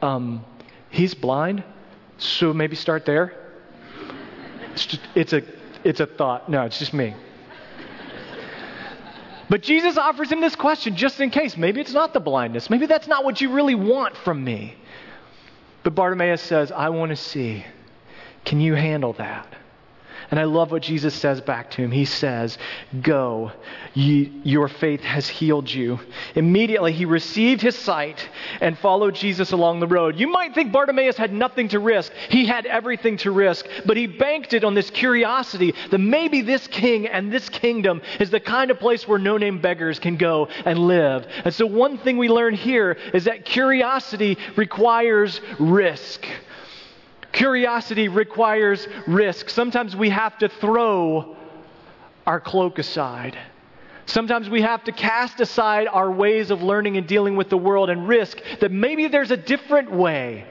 um, 0.05 0.45
He's 0.89 1.13
blind, 1.13 1.63
so 2.17 2.53
maybe 2.53 2.77
start 2.77 3.05
there? 3.05 3.33
It's, 4.71 4.85
just, 4.85 5.01
it's, 5.13 5.33
a, 5.33 5.41
it's 5.83 5.99
a 5.99 6.05
thought. 6.05 6.49
No, 6.49 6.61
it's 6.61 6.79
just 6.79 6.93
me. 6.93 7.13
But 9.49 9.61
Jesus 9.61 9.97
offers 9.97 10.31
him 10.31 10.41
this 10.41 10.55
question 10.55 10.95
just 10.95 11.19
in 11.19 11.29
case. 11.29 11.57
Maybe 11.57 11.81
it's 11.81 11.93
not 11.93 12.13
the 12.13 12.19
blindness. 12.19 12.69
Maybe 12.69 12.85
that's 12.85 13.07
not 13.07 13.25
what 13.25 13.41
you 13.41 13.51
really 13.51 13.75
want 13.75 14.15
from 14.17 14.43
me. 14.43 14.75
But 15.83 15.95
Bartimaeus 15.95 16.41
says, 16.41 16.71
I 16.71 16.89
want 16.89 17.09
to 17.09 17.15
see. 17.15 17.65
Can 18.45 18.61
you 18.61 18.73
handle 18.73 19.13
that? 19.13 19.53
And 20.31 20.39
I 20.39 20.43
love 20.43 20.71
what 20.71 20.81
Jesus 20.81 21.13
says 21.13 21.41
back 21.41 21.71
to 21.71 21.81
him. 21.81 21.91
He 21.91 22.05
says, 22.05 22.57
Go, 23.01 23.51
ye, 23.93 24.41
your 24.43 24.67
faith 24.67 25.01
has 25.01 25.27
healed 25.27 25.71
you. 25.71 25.99
Immediately 26.33 26.93
he 26.93 27.05
received 27.05 27.61
his 27.61 27.77
sight 27.77 28.27
and 28.59 28.77
followed 28.79 29.15
Jesus 29.15 29.51
along 29.51 29.79
the 29.79 29.88
road. 29.88 30.19
You 30.19 30.27
might 30.27 30.55
think 30.55 30.71
Bartimaeus 30.71 31.17
had 31.17 31.31
nothing 31.31 31.69
to 31.69 31.79
risk. 31.79 32.11
He 32.29 32.45
had 32.45 32.65
everything 32.65 33.17
to 33.17 33.31
risk, 33.31 33.67
but 33.85 33.97
he 33.97 34.07
banked 34.07 34.53
it 34.53 34.63
on 34.63 34.73
this 34.73 34.89
curiosity 34.89 35.73
that 35.91 35.97
maybe 35.97 36.41
this 36.41 36.67
king 36.67 37.07
and 37.07 37.31
this 37.31 37.47
kingdom 37.49 38.01
is 38.19 38.29
the 38.29 38.39
kind 38.39 38.71
of 38.71 38.79
place 38.79 39.07
where 39.07 39.19
no 39.19 39.38
name 39.38 39.61
beggars 39.61 39.99
can 39.99 40.17
go 40.17 40.47
and 40.65 40.79
live. 40.79 41.27
And 41.43 41.53
so, 41.53 41.65
one 41.65 41.97
thing 41.97 42.17
we 42.17 42.29
learn 42.29 42.55
here 42.55 42.97
is 43.13 43.25
that 43.25 43.45
curiosity 43.45 44.38
requires 44.55 45.39
risk. 45.59 46.25
Curiosity 47.35 48.07
requires 48.07 48.87
risk. 49.07 49.49
Sometimes 49.49 49.93
we 49.93 50.09
have 50.09 50.37
to 50.37 50.47
throw 50.47 51.35
our 52.25 52.39
cloak 52.39 52.79
aside. 52.79 53.37
Sometimes 54.05 54.49
we 54.49 54.61
have 54.61 54.85
to 54.85 54.93
cast 54.93 55.41
aside 55.41 55.87
our 55.87 56.09
ways 56.09 56.49
of 56.49 56.63
learning 56.63 56.95
and 56.95 57.05
dealing 57.05 57.35
with 57.35 57.49
the 57.49 57.57
world 57.57 57.89
and 57.89 58.07
risk 58.07 58.41
that 58.61 58.71
maybe 58.71 59.09
there's 59.09 59.31
a 59.31 59.37
different 59.37 59.91
way. 59.91 60.45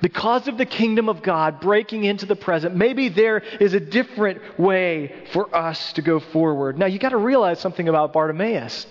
Because 0.00 0.48
of 0.48 0.58
the 0.58 0.66
kingdom 0.66 1.08
of 1.08 1.22
God 1.22 1.60
breaking 1.60 2.02
into 2.02 2.26
the 2.26 2.34
present, 2.34 2.74
maybe 2.74 3.08
there 3.08 3.38
is 3.38 3.72
a 3.72 3.78
different 3.78 4.58
way 4.58 5.26
for 5.32 5.54
us 5.54 5.92
to 5.92 6.02
go 6.02 6.18
forward. 6.18 6.76
Now, 6.76 6.86
you 6.86 6.98
got 6.98 7.10
to 7.10 7.16
realize 7.16 7.60
something 7.60 7.88
about 7.88 8.12
Bartimaeus. 8.12 8.88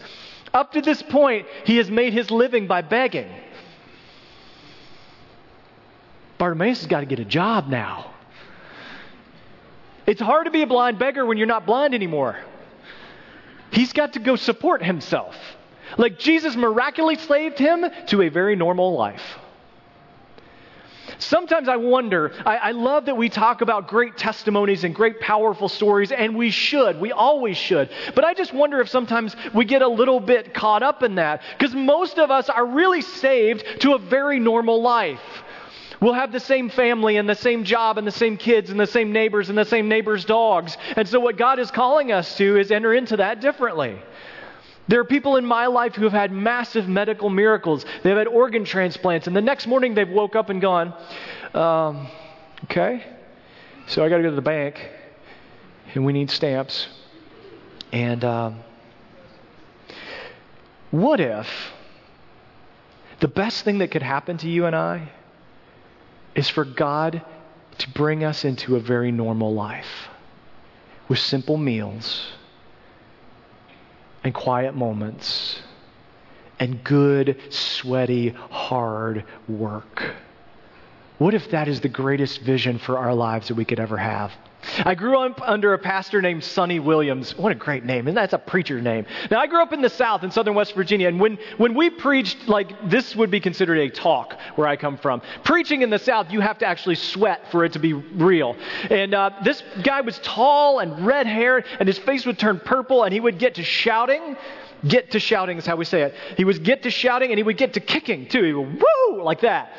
Up 0.53 0.71
to 0.71 0.81
this 0.81 1.01
point, 1.01 1.45
he 1.65 1.75
has 1.75 1.91
made 1.91 2.13
his 2.13 2.31
living 2.31 2.67
by 2.67 2.81
begging. 2.81 3.29
Bartimaeus 6.41 6.79
has 6.79 6.87
got 6.87 7.01
to 7.01 7.05
get 7.05 7.19
a 7.19 7.23
job 7.23 7.67
now. 7.67 8.15
It's 10.07 10.19
hard 10.19 10.45
to 10.45 10.51
be 10.51 10.63
a 10.63 10.65
blind 10.65 10.97
beggar 10.97 11.23
when 11.23 11.37
you're 11.37 11.45
not 11.45 11.67
blind 11.67 11.93
anymore. 11.93 12.35
He's 13.69 13.93
got 13.93 14.13
to 14.13 14.19
go 14.19 14.35
support 14.35 14.83
himself. 14.83 15.35
Like 15.99 16.17
Jesus 16.17 16.55
miraculously 16.55 17.27
saved 17.27 17.59
him 17.59 17.85
to 18.07 18.23
a 18.23 18.29
very 18.29 18.55
normal 18.55 18.97
life. 18.97 19.21
Sometimes 21.19 21.67
I 21.67 21.75
wonder, 21.75 22.33
I, 22.43 22.57
I, 22.57 22.71
love 22.71 23.05
that 23.05 23.17
we 23.17 23.29
talk 23.29 23.61
about 23.61 23.87
great 23.87 24.17
testimonies 24.17 24.83
and 24.83 24.95
great 24.95 25.19
powerful 25.19 25.69
stories, 25.69 26.11
and 26.11 26.35
we 26.35 26.49
should. 26.49 26.99
We 26.99 27.11
always 27.11 27.55
should. 27.55 27.91
But 28.15 28.23
I 28.23 28.33
just 28.33 28.51
wonder 28.51 28.81
if 28.81 28.89
sometimes 28.89 29.35
we 29.53 29.65
get 29.65 29.83
a 29.83 29.87
little 29.87 30.19
bit 30.19 30.55
caught 30.55 30.81
up 30.81 31.03
in 31.03 31.15
that. 31.15 31.43
Because 31.55 31.75
most 31.75 32.17
of 32.17 32.31
us 32.31 32.49
are 32.49 32.65
really 32.65 33.01
saved 33.01 33.63
to 33.81 33.93
a 33.93 33.99
very 33.99 34.39
normal 34.39 34.81
life. 34.81 35.21
We'll 36.01 36.13
have 36.13 36.31
the 36.31 36.39
same 36.39 36.69
family 36.69 37.17
and 37.17 37.29
the 37.29 37.35
same 37.35 37.63
job 37.63 37.99
and 37.99 38.07
the 38.07 38.11
same 38.11 38.35
kids 38.35 38.71
and 38.71 38.79
the 38.79 38.87
same 38.87 39.11
neighbors 39.11 39.49
and 39.49 39.57
the 39.57 39.65
same 39.65 39.87
neighbors' 39.87 40.25
dogs. 40.25 40.75
And 40.95 41.07
so, 41.07 41.19
what 41.19 41.37
God 41.37 41.59
is 41.59 41.69
calling 41.69 42.11
us 42.11 42.35
to 42.37 42.59
is 42.59 42.71
enter 42.71 42.91
into 42.91 43.17
that 43.17 43.39
differently. 43.39 44.01
There 44.87 44.99
are 44.99 45.05
people 45.05 45.35
in 45.37 45.45
my 45.45 45.67
life 45.67 45.93
who 45.93 46.03
have 46.03 46.11
had 46.11 46.31
massive 46.31 46.89
medical 46.89 47.29
miracles. 47.29 47.85
They've 48.01 48.17
had 48.17 48.27
organ 48.27 48.65
transplants, 48.65 49.27
and 49.27 49.35
the 49.35 49.41
next 49.41 49.67
morning 49.67 49.93
they've 49.93 50.09
woke 50.09 50.35
up 50.35 50.49
and 50.49 50.59
gone, 50.59 50.93
um, 51.53 52.07
okay, 52.63 53.05
so 53.85 54.03
I 54.03 54.09
got 54.09 54.17
to 54.17 54.23
go 54.23 54.31
to 54.31 54.35
the 54.35 54.41
bank, 54.41 54.89
and 55.93 56.03
we 56.03 56.13
need 56.13 56.31
stamps. 56.31 56.87
And 57.91 58.25
um, 58.25 58.59
what 60.89 61.19
if 61.19 61.47
the 63.19 63.27
best 63.27 63.63
thing 63.63 63.77
that 63.77 63.91
could 63.91 64.01
happen 64.01 64.37
to 64.39 64.49
you 64.49 64.65
and 64.65 64.75
I 64.75 65.11
is 66.35 66.49
for 66.49 66.65
God 66.65 67.21
to 67.77 67.89
bring 67.89 68.23
us 68.23 68.45
into 68.45 68.75
a 68.75 68.79
very 68.79 69.11
normal 69.11 69.53
life 69.53 70.09
with 71.07 71.19
simple 71.19 71.57
meals 71.57 72.31
and 74.23 74.33
quiet 74.33 74.75
moments 74.75 75.61
and 76.59 76.83
good, 76.83 77.37
sweaty, 77.49 78.29
hard 78.29 79.25
work. 79.47 80.13
What 81.17 81.33
if 81.33 81.49
that 81.51 81.67
is 81.67 81.81
the 81.81 81.89
greatest 81.89 82.41
vision 82.41 82.77
for 82.77 82.97
our 82.97 83.13
lives 83.13 83.47
that 83.47 83.55
we 83.55 83.65
could 83.65 83.79
ever 83.79 83.97
have? 83.97 84.31
I 84.85 84.95
grew 84.95 85.17
up 85.17 85.41
under 85.41 85.73
a 85.73 85.79
pastor 85.79 86.21
named 86.21 86.43
Sonny 86.43 86.79
Williams. 86.79 87.35
What 87.37 87.51
a 87.51 87.55
great 87.55 87.83
name. 87.83 88.07
And 88.07 88.15
that's 88.15 88.33
a 88.33 88.37
preacher 88.37 88.81
name. 88.81 89.05
Now, 89.29 89.39
I 89.39 89.47
grew 89.47 89.61
up 89.61 89.73
in 89.73 89.81
the 89.81 89.89
South, 89.89 90.23
in 90.23 90.31
southern 90.31 90.55
West 90.55 90.75
Virginia, 90.75 91.07
and 91.07 91.19
when, 91.19 91.37
when 91.57 91.73
we 91.73 91.89
preached, 91.89 92.47
like, 92.47 92.89
this 92.89 93.15
would 93.15 93.31
be 93.31 93.39
considered 93.39 93.77
a 93.79 93.89
talk 93.89 94.37
where 94.55 94.67
I 94.67 94.75
come 94.75 94.97
from. 94.97 95.21
Preaching 95.43 95.81
in 95.81 95.89
the 95.89 95.99
South, 95.99 96.31
you 96.31 96.39
have 96.41 96.57
to 96.59 96.65
actually 96.65 96.95
sweat 96.95 97.51
for 97.51 97.65
it 97.65 97.73
to 97.73 97.79
be 97.79 97.93
real. 97.93 98.55
And 98.89 99.13
uh, 99.13 99.31
this 99.43 99.63
guy 99.83 100.01
was 100.01 100.19
tall 100.19 100.79
and 100.79 101.05
red 101.05 101.27
haired, 101.27 101.65
and 101.79 101.87
his 101.87 101.97
face 101.97 102.25
would 102.25 102.39
turn 102.39 102.59
purple, 102.59 103.03
and 103.03 103.13
he 103.13 103.19
would 103.19 103.39
get 103.39 103.55
to 103.55 103.63
shouting. 103.63 104.37
Get 104.87 105.11
to 105.11 105.19
shouting 105.19 105.57
is 105.57 105.65
how 105.65 105.75
we 105.75 105.85
say 105.85 106.01
it. 106.01 106.15
He 106.37 106.43
would 106.43 106.63
get 106.63 106.83
to 106.83 106.89
shouting, 106.89 107.31
and 107.31 107.37
he 107.37 107.43
would 107.43 107.57
get 107.57 107.73
to 107.73 107.79
kicking, 107.79 108.27
too. 108.27 108.43
He 108.43 108.53
would, 108.53 108.81
woo, 108.81 109.23
like 109.23 109.41
that. 109.41 109.73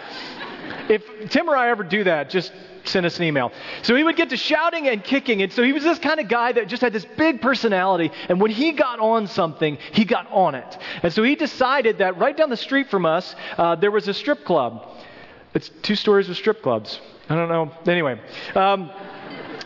If 0.89 1.31
Tim 1.31 1.49
or 1.49 1.57
I 1.57 1.71
ever 1.71 1.85
do 1.85 2.05
that, 2.05 2.31
just 2.31 2.53
send 2.85 3.07
us 3.07 3.19
an 3.19 3.25
email. 3.25 3.53
So 3.83 3.95
he 3.95 4.03
would 4.03 4.17
get 4.17 4.31
to 4.31 4.37
shouting 4.37 4.89
and 4.89 5.03
kicking. 5.03 5.43
And 5.43 5.53
so 5.53 5.63
he 5.63 5.73
was 5.73 5.85
this 5.85 5.99
kind 5.99 6.21
of 6.21 6.29
guy 6.29 6.53
that 6.53 6.69
just 6.69 6.83
had 6.83 6.93
this 6.93 7.05
big 7.17 7.41
personality. 7.41 8.11
And 8.29 8.41
when 8.41 8.51
he 8.51 8.73
got 8.73 8.99
on 8.99 9.27
something, 9.27 9.79
he 9.93 10.05
got 10.05 10.31
on 10.31 10.55
it. 10.55 10.79
And 11.03 11.13
so 11.13 11.23
he 11.23 11.35
decided 11.37 11.99
that 11.99 12.19
right 12.19 12.37
down 12.37 12.51
the 12.51 12.57
street 12.57 12.91
from 12.91 13.07
us, 13.07 13.35
uh, 13.57 13.77
there 13.77 13.91
was 13.91 14.09
a 14.09 14.15
strip 14.15 14.45
club. 14.45 14.89
It's 15.55 15.71
two 15.83 15.97
stories 15.97 16.29
of 16.29 16.37
strip 16.37 16.63
clubs. 16.63 17.01
I 17.29 17.37
don't 17.37 17.49
know. 17.49 17.73
Anyway. 17.87 18.21
Um, 18.55 18.91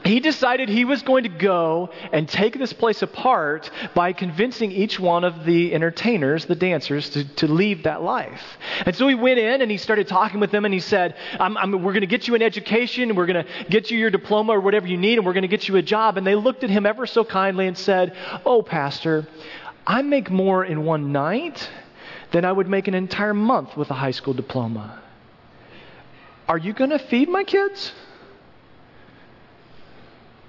he 0.07 0.21
decided 0.21 0.69
he 0.69 0.85
was 0.85 1.03
going 1.03 1.25
to 1.25 1.29
go 1.29 1.90
and 2.12 2.29
take 2.29 2.59
this 2.59 2.73
place 2.73 3.03
apart 3.03 3.71
by 3.95 4.12
convincing 4.12 4.73
each 4.73 5.01
one 5.01 5.25
of 5.25 5.45
the 5.45 5.75
entertainers, 5.75 6.45
the 6.45 6.55
dancers, 6.55 7.11
to, 7.11 7.25
to 7.37 7.49
leave 7.49 7.85
that 7.85 8.03
life. 8.03 8.42
And 8.85 8.95
so 8.95 9.09
he 9.09 9.14
went 9.14 9.38
in 9.38 9.62
and 9.62 9.71
he 9.71 9.77
started 9.77 10.09
talking 10.09 10.40
with 10.40 10.51
them 10.51 10.64
and 10.64 10.75
he 10.75 10.81
said, 10.81 11.16
I'm, 11.38 11.57
I'm, 11.57 11.73
We're 11.73 11.92
going 11.92 12.01
to 12.03 12.07
get 12.07 12.29
you 12.29 12.35
an 12.35 12.42
education, 12.42 13.14
we're 13.14 13.27
going 13.27 13.45
to 13.45 13.69
get 13.69 13.90
you 13.90 13.99
your 13.99 14.11
diploma 14.11 14.53
or 14.53 14.61
whatever 14.61 14.87
you 14.87 14.97
need, 14.97 15.19
and 15.19 15.27
we're 15.27 15.33
going 15.33 15.42
to 15.42 15.49
get 15.49 15.69
you 15.69 15.77
a 15.77 15.83
job. 15.83 16.16
And 16.16 16.27
they 16.27 16.35
looked 16.35 16.64
at 16.64 16.71
him 16.71 16.87
ever 16.87 17.07
so 17.07 17.25
kindly 17.25 17.66
and 17.66 17.77
said, 17.77 18.16
Oh, 18.45 18.62
Pastor, 18.62 19.27
I 19.87 20.03
make 20.03 20.31
more 20.31 20.64
in 20.64 20.85
one 20.85 21.12
night 21.12 21.69
than 22.33 22.45
I 22.45 22.53
would 22.53 22.69
make 22.69 22.88
an 22.88 22.95
entire 22.95 23.35
month 23.35 23.77
with 23.77 23.90
a 23.90 23.95
high 23.95 24.11
school 24.11 24.35
diploma. 24.35 25.03
Are 26.49 26.59
you 26.59 26.73
going 26.73 26.90
to 26.90 26.99
feed 26.99 27.29
my 27.29 27.45
kids? 27.45 27.92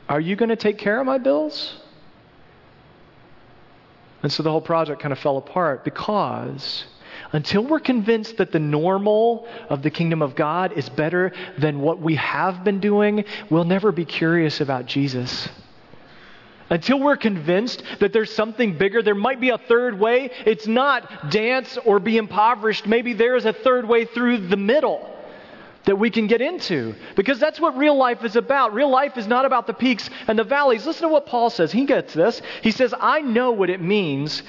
Are 0.10 0.20
you 0.20 0.36
going 0.36 0.50
to 0.50 0.56
take 0.56 0.78
care 0.78 1.00
of 1.00 1.06
my 1.06 1.18
bills? 1.18 1.76
And 4.24 4.32
so 4.32 4.44
the 4.44 4.52
whole 4.52 4.62
project 4.62 5.02
kind 5.02 5.12
of 5.12 5.20
fell 5.20 5.38
apart 5.38 5.84
because 5.84 6.86
until 7.32 7.64
we're 7.64 7.80
convinced 7.80 8.38
that 8.38 8.52
the 8.52 8.60
normal 8.60 9.48
of 9.70 9.82
the 9.84 9.90
kingdom 9.90 10.22
of 10.22 10.36
God 10.36 10.74
is 10.74 10.90
better 10.90 11.34
than 11.58 11.82
what 11.82 12.00
we 12.00 12.16
have 12.16 12.64
been 12.64 12.80
doing, 12.80 13.26
we'll 13.50 13.64
never 13.64 13.92
be 13.92 14.06
curious 14.06 14.62
about 14.62 14.86
Jesus. 14.86 15.50
Until 16.70 17.00
we're 17.00 17.18
convinced 17.18 17.84
that 18.00 18.12
there's 18.12 18.34
something 18.34 18.78
bigger, 18.78 19.02
there 19.02 19.16
might 19.16 19.40
be 19.40 19.50
a 19.50 19.58
third 19.58 20.00
way. 20.00 20.32
It's 20.46 20.68
not 20.68 21.32
dance 21.32 21.78
or 21.86 22.00
be 22.00 22.18
impoverished. 22.18 22.88
Maybe 22.88 23.14
there 23.14 23.36
is 23.36 23.46
a 23.46 23.54
third 23.54 23.88
way 23.88 24.06
through 24.06 24.48
the 24.48 24.58
middle 24.58 25.17
that 25.88 25.96
we 25.96 26.12
can 26.12 26.28
get 26.28 26.42
into. 26.42 26.94
Because 27.16 27.40
that's 27.40 27.60
what 27.60 27.76
real 27.76 27.96
life 27.96 28.24
is 28.24 28.36
about. 28.36 28.74
Real 28.74 28.90
life 28.90 29.18
is 29.18 29.26
not 29.26 29.46
about 29.46 29.66
the 29.66 29.74
peaks 29.74 30.10
and 30.28 30.38
the 30.38 30.44
valleys. 30.44 30.86
Listen 30.86 31.08
to 31.08 31.14
what 31.14 31.26
Paul 31.26 31.50
says. 31.50 31.72
He 31.72 31.86
gets 31.86 32.14
this. 32.14 32.42
He 32.62 32.72
says, 32.72 32.94
I 33.00 33.22
know 33.22 33.52
what 33.52 33.70
it 33.70 33.82
means 33.82 34.44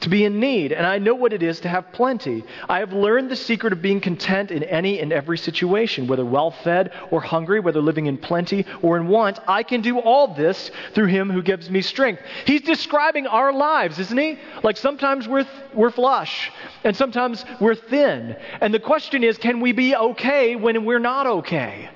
to 0.00 0.10
be 0.10 0.24
in 0.24 0.38
need, 0.40 0.72
and 0.72 0.86
I 0.86 0.98
know 0.98 1.14
what 1.14 1.32
it 1.32 1.42
is 1.42 1.60
to 1.60 1.68
have 1.68 1.92
plenty. 1.92 2.44
I 2.68 2.80
have 2.80 2.92
learned 2.92 3.30
the 3.30 3.36
secret 3.36 3.72
of 3.72 3.80
being 3.80 4.00
content 4.00 4.50
in 4.50 4.62
any 4.62 5.00
and 5.00 5.12
every 5.12 5.38
situation, 5.38 6.06
whether 6.06 6.24
well 6.24 6.50
fed 6.50 6.92
or 7.10 7.20
hungry, 7.20 7.60
whether 7.60 7.80
living 7.80 8.06
in 8.06 8.18
plenty 8.18 8.66
or 8.82 8.98
in 8.98 9.08
want. 9.08 9.38
I 9.48 9.62
can 9.62 9.80
do 9.80 9.98
all 9.98 10.34
this 10.34 10.70
through 10.94 11.06
him 11.06 11.30
who 11.30 11.42
gives 11.42 11.70
me 11.70 11.80
strength. 11.80 12.22
He's 12.44 12.60
describing 12.60 13.26
our 13.26 13.52
lives, 13.52 13.98
isn't 13.98 14.18
he? 14.18 14.38
Like 14.62 14.76
sometimes 14.76 15.26
we're, 15.26 15.44
th- 15.44 15.64
we're 15.72 15.90
flush, 15.90 16.52
and 16.84 16.94
sometimes 16.94 17.44
we're 17.58 17.74
thin. 17.74 18.36
And 18.60 18.74
the 18.74 18.80
question 18.80 19.24
is 19.24 19.38
can 19.38 19.60
we 19.60 19.72
be 19.72 19.96
okay 19.96 20.56
when 20.56 20.84
we're 20.84 20.98
not 20.98 21.26
okay? 21.26 21.88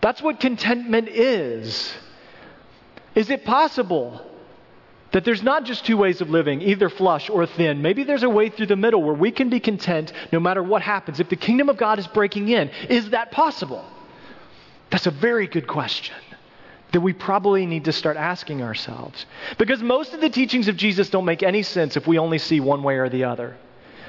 That's 0.00 0.22
what 0.22 0.38
contentment 0.38 1.08
is. 1.08 1.92
Is 3.16 3.30
it 3.30 3.44
possible 3.44 4.24
that 5.12 5.24
there's 5.24 5.42
not 5.42 5.64
just 5.64 5.86
two 5.86 5.96
ways 5.96 6.20
of 6.20 6.30
living, 6.30 6.60
either 6.60 6.88
flush 6.88 7.30
or 7.30 7.46
thin. 7.46 7.80
Maybe 7.80 8.04
there's 8.04 8.22
a 8.22 8.28
way 8.28 8.50
through 8.50 8.66
the 8.66 8.76
middle 8.76 9.02
where 9.02 9.14
we 9.14 9.30
can 9.30 9.48
be 9.48 9.60
content 9.60 10.12
no 10.32 10.40
matter 10.40 10.62
what 10.62 10.82
happens. 10.82 11.20
If 11.20 11.28
the 11.28 11.36
kingdom 11.36 11.68
of 11.68 11.76
God 11.76 11.98
is 11.98 12.06
breaking 12.06 12.48
in, 12.48 12.68
is 12.88 13.10
that 13.10 13.30
possible? 13.30 13.84
That's 14.90 15.06
a 15.06 15.10
very 15.10 15.46
good 15.46 15.66
question 15.66 16.16
that 16.92 17.00
we 17.00 17.12
probably 17.12 17.66
need 17.66 17.84
to 17.84 17.92
start 17.92 18.16
asking 18.16 18.62
ourselves. 18.62 19.26
Because 19.58 19.82
most 19.82 20.14
of 20.14 20.20
the 20.20 20.30
teachings 20.30 20.68
of 20.68 20.76
Jesus 20.76 21.10
don't 21.10 21.26
make 21.26 21.42
any 21.42 21.62
sense 21.62 21.96
if 21.96 22.06
we 22.06 22.18
only 22.18 22.38
see 22.38 22.60
one 22.60 22.82
way 22.82 22.96
or 22.96 23.08
the 23.08 23.24
other. 23.24 23.56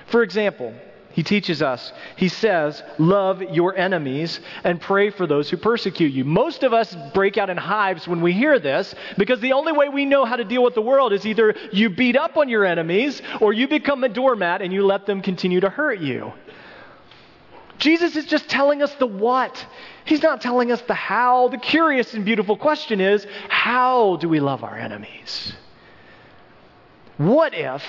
For 0.07 0.23
example, 0.23 0.73
he 1.19 1.23
teaches 1.23 1.61
us, 1.61 1.91
he 2.15 2.29
says, 2.29 2.81
love 2.97 3.41
your 3.41 3.75
enemies 3.75 4.39
and 4.63 4.79
pray 4.79 5.09
for 5.09 5.27
those 5.27 5.49
who 5.49 5.57
persecute 5.57 6.13
you. 6.13 6.23
Most 6.23 6.63
of 6.63 6.71
us 6.71 6.95
break 7.13 7.37
out 7.37 7.49
in 7.49 7.57
hives 7.57 8.07
when 8.07 8.21
we 8.21 8.31
hear 8.31 8.57
this 8.57 8.95
because 9.17 9.41
the 9.41 9.51
only 9.51 9.73
way 9.73 9.89
we 9.89 10.05
know 10.05 10.23
how 10.23 10.37
to 10.37 10.45
deal 10.45 10.63
with 10.63 10.75
the 10.75 10.81
world 10.81 11.11
is 11.11 11.25
either 11.25 11.55
you 11.73 11.89
beat 11.89 12.15
up 12.15 12.37
on 12.37 12.47
your 12.47 12.63
enemies 12.63 13.21
or 13.41 13.51
you 13.51 13.67
become 13.67 14.01
a 14.05 14.07
doormat 14.07 14.61
and 14.61 14.71
you 14.71 14.85
let 14.85 15.05
them 15.07 15.21
continue 15.21 15.59
to 15.59 15.69
hurt 15.69 15.99
you. 15.99 16.31
Jesus 17.79 18.15
is 18.15 18.23
just 18.23 18.47
telling 18.47 18.81
us 18.81 18.93
the 18.93 19.05
what. 19.05 19.65
He's 20.05 20.23
not 20.23 20.39
telling 20.39 20.71
us 20.71 20.79
the 20.83 20.93
how. 20.93 21.49
The 21.49 21.57
curious 21.57 22.13
and 22.13 22.23
beautiful 22.23 22.55
question 22.55 23.01
is 23.01 23.27
how 23.49 24.15
do 24.21 24.29
we 24.29 24.39
love 24.39 24.63
our 24.63 24.77
enemies? 24.77 25.51
What 27.17 27.53
if 27.53 27.83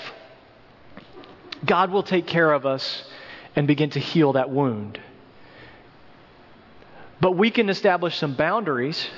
God 1.65 1.93
will 1.93 2.03
take 2.03 2.27
care 2.27 2.53
of 2.53 2.67
us 2.67 3.05
and 3.57 3.67
begin 3.67 3.91
to 3.91 4.01
heal 4.01 4.33
that 4.35 4.51
wound. 4.51 5.01
But 7.21 7.33
we 7.33 7.51
can 7.51 7.69
establish 7.69 8.17
some 8.17 8.35
boundaries, 8.35 9.09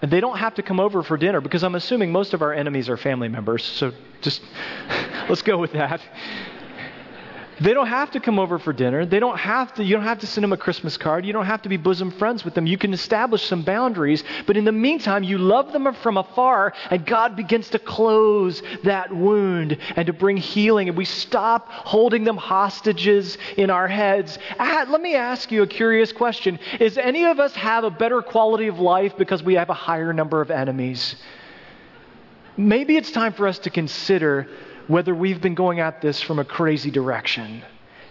and 0.00 0.10
they 0.10 0.20
don't 0.20 0.38
have 0.38 0.54
to 0.54 0.62
come 0.62 0.80
over 0.80 1.02
for 1.02 1.16
dinner 1.16 1.40
because 1.40 1.62
I'm 1.62 1.74
assuming 1.74 2.12
most 2.12 2.32
of 2.32 2.42
our 2.42 2.52
enemies 2.52 2.88
are 2.88 2.96
family 2.96 3.28
members. 3.28 3.64
So 3.64 3.92
just 4.22 4.40
let's 5.28 5.42
go 5.42 5.58
with 5.58 5.72
that. 5.72 6.00
They 7.60 7.74
don't 7.74 7.88
have 7.88 8.12
to 8.12 8.20
come 8.20 8.38
over 8.38 8.58
for 8.58 8.72
dinner. 8.72 9.04
They 9.04 9.20
don't 9.20 9.38
have 9.38 9.74
to, 9.74 9.84
you 9.84 9.94
don't 9.94 10.04
have 10.04 10.20
to 10.20 10.26
send 10.26 10.44
them 10.44 10.52
a 10.54 10.56
Christmas 10.56 10.96
card. 10.96 11.26
You 11.26 11.34
don't 11.34 11.44
have 11.44 11.60
to 11.62 11.68
be 11.68 11.76
bosom 11.76 12.10
friends 12.10 12.42
with 12.42 12.54
them. 12.54 12.66
You 12.66 12.78
can 12.78 12.94
establish 12.94 13.44
some 13.44 13.62
boundaries. 13.62 14.24
But 14.46 14.56
in 14.56 14.64
the 14.64 14.72
meantime, 14.72 15.24
you 15.24 15.36
love 15.36 15.72
them 15.72 15.92
from 15.96 16.16
afar, 16.16 16.72
and 16.90 17.04
God 17.04 17.36
begins 17.36 17.68
to 17.70 17.78
close 17.78 18.62
that 18.84 19.14
wound 19.14 19.76
and 19.94 20.06
to 20.06 20.14
bring 20.14 20.38
healing. 20.38 20.88
And 20.88 20.96
we 20.96 21.04
stop 21.04 21.68
holding 21.68 22.24
them 22.24 22.38
hostages 22.38 23.36
in 23.58 23.68
our 23.68 23.88
heads. 23.88 24.38
Ah, 24.58 24.86
let 24.88 25.02
me 25.02 25.14
ask 25.14 25.52
you 25.52 25.62
a 25.62 25.66
curious 25.66 26.12
question 26.12 26.58
Is 26.78 26.96
any 26.96 27.26
of 27.26 27.38
us 27.40 27.54
have 27.56 27.84
a 27.84 27.90
better 27.90 28.22
quality 28.22 28.68
of 28.68 28.78
life 28.78 29.18
because 29.18 29.42
we 29.42 29.54
have 29.54 29.68
a 29.68 29.74
higher 29.74 30.14
number 30.14 30.40
of 30.40 30.50
enemies? 30.50 31.14
Maybe 32.56 32.96
it's 32.96 33.10
time 33.10 33.34
for 33.34 33.46
us 33.46 33.58
to 33.60 33.70
consider 33.70 34.48
whether 34.90 35.14
we've 35.14 35.40
been 35.40 35.54
going 35.54 35.78
at 35.78 36.00
this 36.00 36.20
from 36.20 36.40
a 36.40 36.44
crazy 36.44 36.90
direction. 36.90 37.62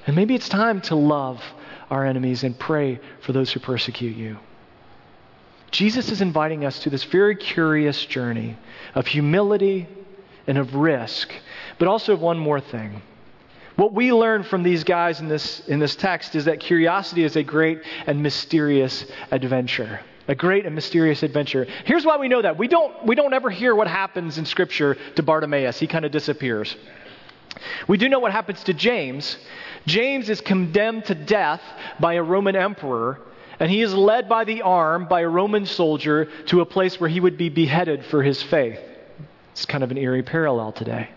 And 0.08 0.16
maybe 0.16 0.34
it's 0.34 0.48
time 0.48 0.80
to 0.84 0.96
love 0.96 1.44
our 1.90 2.06
enemies 2.06 2.46
and 2.46 2.58
pray 2.58 3.02
for 3.20 3.34
those 3.34 3.52
who 3.52 3.60
persecute 3.60 4.16
you. 4.16 4.38
Jesus 5.72 6.10
is 6.10 6.22
inviting 6.22 6.64
us 6.64 6.80
to 6.80 6.90
this 6.90 7.04
very 7.04 7.36
curious 7.36 8.06
journey 8.06 8.58
of 8.96 9.08
humility 9.08 9.90
and 10.48 10.58
of 10.58 10.74
risk, 10.74 11.30
but 11.80 11.90
also 11.90 12.14
of 12.14 12.22
one 12.22 12.40
more 12.40 12.62
thing. 12.62 13.02
What 13.76 13.94
we 13.94 14.14
learn 14.14 14.44
from 14.44 14.64
these 14.64 14.86
guys 14.86 15.20
in 15.20 15.28
this, 15.28 15.60
in 15.68 15.80
this 15.80 15.98
text 15.98 16.34
is 16.34 16.46
that 16.46 16.62
curiosity 16.62 17.26
is 17.26 17.36
a 17.36 17.44
great 17.44 17.82
and 18.08 18.24
mysterious 18.24 19.06
adventure 19.32 20.00
a 20.30 20.36
great 20.36 20.66
and 20.68 20.76
mysterious 20.76 21.24
adventure. 21.24 21.66
Here's 21.86 22.06
why 22.06 22.18
we 22.18 22.28
know 22.28 22.42
that. 22.44 22.58
We 22.58 22.68
don't, 22.68 23.04
we 23.04 23.16
don't 23.16 23.34
ever 23.34 23.50
hear 23.50 23.74
what 23.74 23.88
happens 23.88 24.38
in 24.38 24.46
Scripture 24.46 24.96
to 25.16 25.24
Bartimaeus, 25.24 25.80
he 25.80 25.88
kind 25.88 26.06
of 26.06 26.12
disappears. 26.12 26.78
We 27.88 27.98
do 27.98 28.08
know 28.08 28.20
what 28.20 28.32
happens 28.32 28.64
to 28.66 28.74
James. 28.74 29.38
James 29.88 30.30
is 30.30 30.40
condemned 30.40 31.06
to 31.06 31.16
death 31.16 31.62
by 32.00 32.14
a 32.14 32.24
Roman 32.24 32.56
emperor, 32.56 33.20
and 33.60 33.72
he 33.72 33.82
is 33.82 33.94
led 33.94 34.30
by 34.30 34.44
the 34.44 34.62
arm 34.62 35.08
by 35.08 35.22
a 35.22 35.28
Roman 35.28 35.66
soldier 35.66 36.30
to 36.46 36.62
a 36.62 36.66
place 36.66 37.00
where 37.00 37.10
he 37.10 37.20
would 37.20 37.38
be 37.38 37.50
beheaded 37.50 38.06
for 38.06 38.22
his 38.22 38.42
faith. 38.42 38.80
It's 39.52 39.66
kind 39.66 39.84
of 39.84 39.90
an 39.90 39.98
eerie 39.98 40.24
parallel 40.24 40.74
today. 40.74 41.10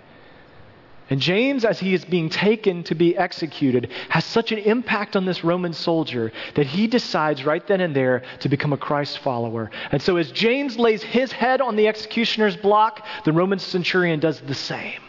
And 1.11 1.21
James, 1.21 1.65
as 1.65 1.79
he 1.79 1.95
is 1.95 2.05
being 2.05 2.31
taken 2.31 2.85
to 2.85 2.95
be 2.95 3.17
executed, 3.17 3.91
has 4.09 4.25
such 4.25 4.53
an 4.53 4.59
impact 4.59 5.17
on 5.17 5.25
this 5.25 5.45
Roman 5.45 5.73
soldier 5.73 6.33
that 6.55 6.67
he 6.67 6.87
decides 6.87 7.45
right 7.45 7.67
then 7.67 7.81
and 7.81 7.95
there 7.95 8.23
to 8.41 8.49
become 8.49 8.73
a 8.73 8.79
Christ 8.79 9.19
follower. 9.19 9.71
And 9.91 10.01
so, 10.01 10.17
as 10.17 10.31
James 10.31 10.79
lays 10.79 11.03
his 11.03 11.33
head 11.33 11.61
on 11.61 11.77
the 11.77 11.89
executioner's 11.89 12.57
block, 12.57 13.05
the 13.25 13.33
Roman 13.33 13.59
centurion 13.59 14.21
does 14.21 14.41
the 14.41 14.55
same. 14.55 15.01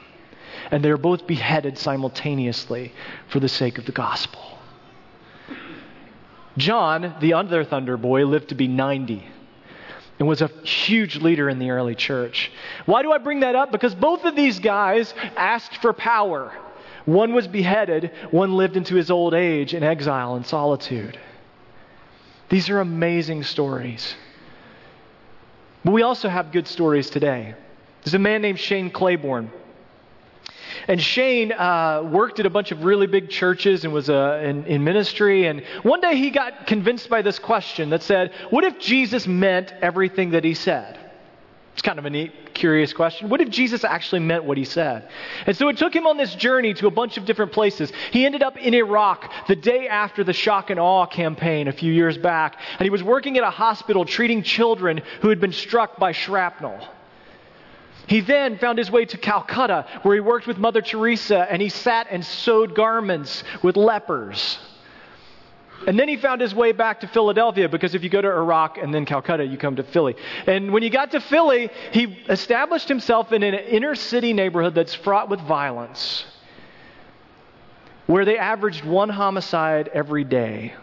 And 0.72 0.84
they're 0.84 0.98
both 0.98 1.28
beheaded 1.28 1.78
simultaneously 1.78 2.92
for 3.30 3.40
the 3.40 3.50
sake 3.50 3.78
of 3.78 3.86
the 3.86 3.92
gospel. 3.92 4.42
John, 6.58 7.16
the 7.20 7.34
other 7.34 7.64
Thunder 7.64 7.98
Boy, 7.98 8.26
lived 8.26 8.50
to 8.50 8.56
be 8.56 8.68
90 8.68 9.28
and 10.20 10.28
was 10.28 10.42
a 10.42 10.48
huge 10.64 11.18
leader 11.18 11.50
in 11.50 11.60
the 11.60 11.72
early 11.72 11.96
church. 11.96 12.52
Why 12.86 13.02
do 13.02 13.12
I 13.12 13.18
bring 13.18 13.42
that 13.42 13.56
up? 13.56 13.72
Because 13.72 13.96
both 13.96 14.24
of 14.26 14.36
these 14.36 14.60
guys 14.60 15.14
asked 15.36 15.78
for 15.78 15.94
power. 15.94 16.54
One 17.06 17.34
was 17.34 17.48
beheaded, 17.48 18.12
one 18.32 18.54
lived 18.54 18.78
into 18.78 18.96
his 18.96 19.12
old 19.12 19.34
age 19.34 19.74
in 19.74 19.84
exile 19.84 20.36
and 20.36 20.46
solitude. 20.46 21.20
These 22.50 22.70
are 22.70 22.80
amazing 22.80 23.44
stories. 23.44 24.16
But 25.84 25.92
we 25.92 26.04
also 26.04 26.30
have 26.30 26.52
good 26.52 26.68
stories 26.68 27.10
today. 27.10 27.56
There's 28.04 28.14
a 28.14 28.20
man 28.20 28.42
named 28.42 28.60
Shane 28.60 28.90
Claiborne. 28.90 29.52
And 30.88 31.02
Shane 31.02 31.52
uh, 31.52 32.04
worked 32.04 32.40
at 32.40 32.46
a 32.46 32.50
bunch 32.50 32.72
of 32.72 32.84
really 32.84 33.08
big 33.08 33.30
churches 33.30 33.84
and 33.84 33.94
was 33.94 34.10
uh, 34.10 34.42
in, 34.44 34.66
in 34.66 34.84
ministry. 34.84 35.48
And 35.48 35.64
one 35.84 36.02
day 36.02 36.16
he 36.16 36.30
got 36.30 36.68
convinced 36.68 37.10
by 37.10 37.22
this 37.22 37.40
question 37.40 37.90
that 37.92 38.04
said, 38.04 38.32
What 38.50 38.64
if 38.64 38.80
Jesus 38.80 39.28
meant 39.28 39.74
everything 39.82 40.32
that 40.32 40.44
he 40.44 40.54
said? 40.54 41.00
It's 41.74 41.82
kind 41.82 41.98
of 41.98 42.06
a 42.06 42.10
neat, 42.12 42.54
curious 42.54 42.94
question. 42.94 43.30
What 43.30 43.42
if 43.42 43.50
Jesus 43.50 43.84
actually 43.84 44.20
meant 44.20 44.44
what 44.44 44.60
he 44.60 44.64
said? 44.64 45.10
And 45.48 45.58
so 45.58 45.70
it 45.70 45.78
took 45.78 45.96
him 45.96 46.06
on 46.06 46.18
this 46.18 46.36
journey 46.36 46.76
to 46.76 46.86
a 46.86 46.92
bunch 46.92 47.18
of 47.18 47.26
different 47.26 47.52
places. 47.52 47.92
He 48.12 48.28
ended 48.28 48.44
up 48.44 48.58
in 48.58 48.76
Iraq 48.76 49.32
the 49.48 49.56
day 49.56 49.88
after 49.88 50.24
the 50.24 50.34
shock 50.34 50.70
and 50.70 50.80
awe 50.80 51.08
campaign 51.08 51.68
a 51.68 51.72
few 51.72 51.92
years 51.92 52.16
back. 52.16 52.58
And 52.78 52.86
he 52.86 52.92
was 52.92 53.02
working 53.02 53.40
at 53.40 53.44
a 53.44 53.50
hospital 53.50 54.06
treating 54.06 54.44
children 54.44 55.02
who 55.22 55.30
had 55.30 55.40
been 55.40 55.52
struck 55.52 55.98
by 55.98 56.12
shrapnel. 56.12 56.88
He 58.08 58.22
then 58.22 58.58
found 58.58 58.78
his 58.78 58.92
way 58.92 59.06
to 59.06 59.18
Calcutta, 59.18 59.86
where 60.04 60.16
he 60.16 60.20
worked 60.20 60.48
with 60.48 60.58
Mother 60.58 60.82
Teresa 60.82 61.48
and 61.50 61.62
he 61.62 61.70
sat 61.70 62.08
and 62.10 62.26
sewed 62.26 62.76
garments 62.76 63.44
with 63.62 63.78
lepers. 63.78 64.60
And 65.88 66.00
then 66.00 66.08
he 66.08 66.18
found 66.18 66.40
his 66.40 66.56
way 66.56 66.72
back 66.72 67.02
to 67.02 67.08
Philadelphia 67.08 67.68
because 67.68 67.94
if 67.94 68.04
you 68.04 68.10
go 68.10 68.22
to 68.22 68.28
Iraq 68.28 68.78
and 68.78 68.94
then 68.94 69.06
Calcutta, 69.06 69.46
you 69.46 69.58
come 69.58 69.76
to 69.76 69.84
Philly. 69.84 70.16
And 70.48 70.72
when 70.72 70.84
he 70.84 70.90
got 70.90 71.12
to 71.12 71.20
Philly, 71.20 71.70
he 71.92 72.18
established 72.30 72.88
himself 72.88 73.32
in 73.32 73.44
an 73.44 73.54
inner 73.54 73.96
city 73.96 74.34
neighborhood 74.34 74.76
that's 74.76 74.94
fraught 74.94 75.30
with 75.30 75.42
violence, 75.42 76.26
where 78.08 78.24
they 78.24 78.38
averaged 78.38 78.86
one 78.86 79.10
homicide 79.10 79.90
every 79.94 80.24
day. 80.24 80.74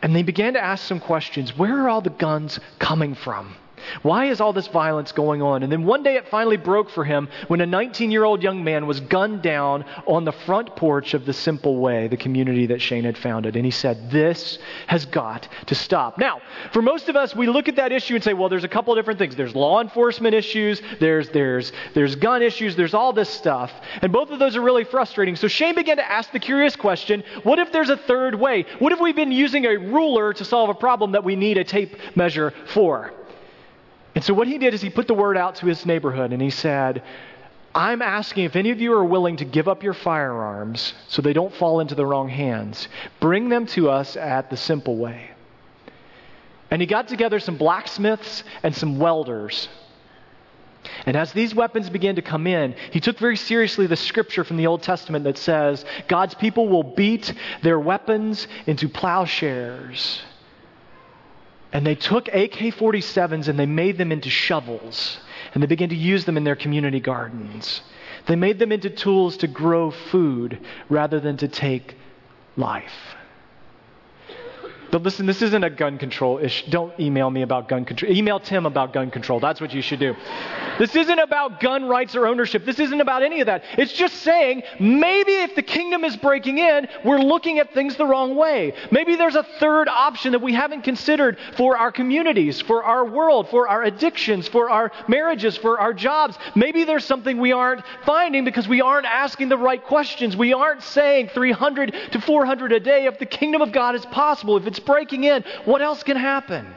And 0.00 0.14
they 0.14 0.22
began 0.22 0.52
to 0.52 0.62
ask 0.62 0.86
some 0.86 1.00
questions. 1.00 1.56
Where 1.56 1.84
are 1.84 1.88
all 1.88 2.00
the 2.00 2.10
guns 2.10 2.60
coming 2.78 3.16
from? 3.16 3.56
Why 4.02 4.26
is 4.26 4.40
all 4.40 4.52
this 4.52 4.66
violence 4.68 5.12
going 5.12 5.42
on? 5.42 5.62
And 5.62 5.70
then 5.70 5.84
one 5.84 6.02
day 6.02 6.16
it 6.16 6.28
finally 6.28 6.56
broke 6.56 6.90
for 6.90 7.04
him 7.04 7.28
when 7.48 7.60
a 7.60 7.66
19 7.66 8.10
year 8.10 8.24
old 8.24 8.42
young 8.42 8.64
man 8.64 8.86
was 8.86 9.00
gunned 9.00 9.42
down 9.42 9.84
on 10.06 10.24
the 10.24 10.32
front 10.32 10.76
porch 10.76 11.14
of 11.14 11.24
the 11.24 11.32
Simple 11.32 11.78
Way, 11.78 12.08
the 12.08 12.16
community 12.16 12.66
that 12.66 12.80
Shane 12.80 13.04
had 13.04 13.18
founded. 13.18 13.56
And 13.56 13.64
he 13.64 13.70
said, 13.70 14.10
This 14.10 14.58
has 14.86 15.06
got 15.06 15.48
to 15.66 15.74
stop. 15.74 16.18
Now, 16.18 16.40
for 16.72 16.82
most 16.82 17.08
of 17.08 17.16
us, 17.16 17.34
we 17.34 17.46
look 17.46 17.68
at 17.68 17.76
that 17.76 17.92
issue 17.92 18.14
and 18.14 18.24
say, 18.24 18.34
Well, 18.34 18.48
there's 18.48 18.64
a 18.64 18.68
couple 18.68 18.94
different 18.94 19.18
things. 19.18 19.36
There's 19.36 19.54
law 19.54 19.80
enforcement 19.80 20.34
issues, 20.34 20.82
there's, 21.00 21.28
there's, 21.30 21.72
there's 21.94 22.16
gun 22.16 22.42
issues, 22.42 22.76
there's 22.76 22.94
all 22.94 23.12
this 23.12 23.30
stuff. 23.30 23.72
And 24.02 24.12
both 24.12 24.30
of 24.30 24.38
those 24.38 24.56
are 24.56 24.62
really 24.62 24.84
frustrating. 24.84 25.36
So 25.36 25.48
Shane 25.48 25.74
began 25.74 25.96
to 25.98 26.10
ask 26.10 26.32
the 26.32 26.38
curious 26.38 26.76
question 26.76 27.22
what 27.42 27.58
if 27.58 27.72
there's 27.72 27.90
a 27.90 27.96
third 27.96 28.34
way? 28.34 28.64
What 28.78 28.92
if 28.92 29.00
we've 29.00 29.16
been 29.16 29.32
using 29.32 29.64
a 29.64 29.76
ruler 29.76 30.32
to 30.32 30.44
solve 30.44 30.70
a 30.70 30.74
problem 30.74 31.12
that 31.12 31.24
we 31.24 31.36
need 31.36 31.58
a 31.58 31.64
tape 31.64 31.96
measure 32.16 32.52
for? 32.66 33.12
And 34.18 34.24
so 34.24 34.34
what 34.34 34.48
he 34.48 34.58
did 34.58 34.74
is 34.74 34.82
he 34.82 34.90
put 34.90 35.06
the 35.06 35.14
word 35.14 35.36
out 35.36 35.54
to 35.54 35.66
his 35.66 35.86
neighborhood 35.86 36.32
and 36.32 36.42
he 36.42 36.50
said, 36.50 37.04
I'm 37.72 38.02
asking 38.02 38.46
if 38.46 38.56
any 38.56 38.72
of 38.72 38.80
you 38.80 38.92
are 38.94 39.04
willing 39.04 39.36
to 39.36 39.44
give 39.44 39.68
up 39.68 39.84
your 39.84 39.94
firearms 39.94 40.92
so 41.06 41.22
they 41.22 41.32
don't 41.32 41.54
fall 41.54 41.78
into 41.78 41.94
the 41.94 42.04
wrong 42.04 42.28
hands, 42.28 42.88
bring 43.20 43.48
them 43.48 43.66
to 43.66 43.90
us 43.90 44.16
at 44.16 44.50
the 44.50 44.56
simple 44.56 44.96
way. 44.96 45.30
And 46.68 46.82
he 46.82 46.86
got 46.88 47.06
together 47.06 47.38
some 47.38 47.58
blacksmiths 47.58 48.42
and 48.64 48.74
some 48.74 48.98
welders. 48.98 49.68
And 51.06 51.16
as 51.16 51.32
these 51.32 51.54
weapons 51.54 51.88
began 51.88 52.16
to 52.16 52.22
come 52.22 52.48
in, 52.48 52.74
he 52.90 52.98
took 52.98 53.18
very 53.18 53.36
seriously 53.36 53.86
the 53.86 53.94
scripture 53.94 54.42
from 54.42 54.56
the 54.56 54.66
Old 54.66 54.82
Testament 54.82 55.26
that 55.26 55.38
says 55.38 55.84
God's 56.08 56.34
people 56.34 56.68
will 56.68 56.82
beat 56.82 57.32
their 57.62 57.78
weapons 57.78 58.48
into 58.66 58.88
plowshares 58.88 60.22
and 61.72 61.86
they 61.86 61.94
took 61.94 62.28
AK 62.28 62.52
47s 62.52 63.48
and 63.48 63.58
they 63.58 63.66
made 63.66 63.98
them 63.98 64.10
into 64.10 64.30
shovels. 64.30 65.18
And 65.52 65.62
they 65.62 65.66
began 65.66 65.90
to 65.90 65.96
use 65.96 66.24
them 66.24 66.36
in 66.36 66.44
their 66.44 66.56
community 66.56 67.00
gardens. 67.00 67.82
They 68.26 68.36
made 68.36 68.58
them 68.58 68.72
into 68.72 68.90
tools 68.90 69.36
to 69.38 69.46
grow 69.46 69.90
food 69.90 70.58
rather 70.88 71.20
than 71.20 71.36
to 71.38 71.48
take 71.48 71.96
life. 72.56 73.16
But 74.90 75.02
listen, 75.02 75.26
this 75.26 75.42
isn't 75.42 75.64
a 75.64 75.70
gun 75.70 75.98
control 75.98 76.38
issue. 76.38 76.70
Don't 76.70 76.98
email 76.98 77.28
me 77.28 77.42
about 77.42 77.68
gun 77.68 77.84
control. 77.84 78.10
Email 78.10 78.40
Tim 78.40 78.64
about 78.64 78.92
gun 78.92 79.10
control. 79.10 79.38
That's 79.38 79.60
what 79.60 79.74
you 79.74 79.82
should 79.82 80.00
do. 80.00 80.14
This 80.78 80.94
isn't 80.96 81.18
about 81.18 81.60
gun 81.60 81.86
rights 81.86 82.14
or 82.14 82.26
ownership. 82.26 82.64
This 82.64 82.78
isn't 82.78 83.00
about 83.00 83.22
any 83.22 83.40
of 83.40 83.46
that. 83.46 83.64
It's 83.76 83.92
just 83.92 84.16
saying 84.16 84.62
maybe 84.80 85.32
if 85.32 85.54
the 85.54 85.62
kingdom 85.62 86.04
is 86.04 86.16
breaking 86.16 86.58
in, 86.58 86.88
we're 87.04 87.18
looking 87.18 87.58
at 87.58 87.74
things 87.74 87.96
the 87.96 88.06
wrong 88.06 88.36
way. 88.36 88.74
Maybe 88.90 89.16
there's 89.16 89.34
a 89.34 89.42
third 89.58 89.88
option 89.88 90.32
that 90.32 90.40
we 90.40 90.54
haven't 90.54 90.82
considered 90.82 91.36
for 91.56 91.76
our 91.76 91.92
communities, 91.92 92.60
for 92.60 92.82
our 92.82 93.04
world, 93.04 93.50
for 93.50 93.68
our 93.68 93.82
addictions, 93.82 94.48
for 94.48 94.70
our 94.70 94.90
marriages, 95.06 95.56
for 95.56 95.78
our 95.80 95.92
jobs. 95.92 96.38
Maybe 96.54 96.84
there's 96.84 97.04
something 97.04 97.38
we 97.38 97.52
aren't 97.52 97.82
finding 98.06 98.44
because 98.44 98.68
we 98.68 98.80
aren't 98.80 99.06
asking 99.06 99.48
the 99.48 99.58
right 99.58 99.82
questions. 99.84 100.36
We 100.36 100.54
aren't 100.54 100.82
saying 100.82 101.30
300 101.34 101.94
to 102.12 102.20
400 102.20 102.72
a 102.72 102.80
day 102.80 103.06
if 103.06 103.18
the 103.18 103.26
kingdom 103.26 103.60
of 103.60 103.72
God 103.72 103.94
is 103.94 104.06
possible, 104.06 104.56
if 104.56 104.66
it's 104.66 104.77
breaking 104.78 105.24
in, 105.24 105.44
what 105.64 105.82
else 105.82 106.02
can 106.02 106.16
happen? 106.16 106.74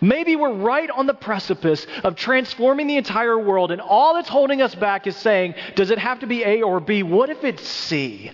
Maybe 0.00 0.36
we're 0.36 0.52
right 0.52 0.90
on 0.90 1.06
the 1.06 1.14
precipice 1.14 1.86
of 2.02 2.16
transforming 2.16 2.86
the 2.86 2.96
entire 2.96 3.38
world, 3.38 3.70
and 3.70 3.80
all 3.80 4.14
that's 4.14 4.28
holding 4.28 4.62
us 4.62 4.74
back 4.74 5.06
is 5.06 5.16
saying, 5.16 5.54
does 5.74 5.90
it 5.90 5.98
have 5.98 6.20
to 6.20 6.26
be 6.26 6.42
A 6.44 6.62
or 6.62 6.80
B? 6.80 7.02
What 7.02 7.30
if 7.30 7.44
it's 7.44 7.66
C? 7.66 8.32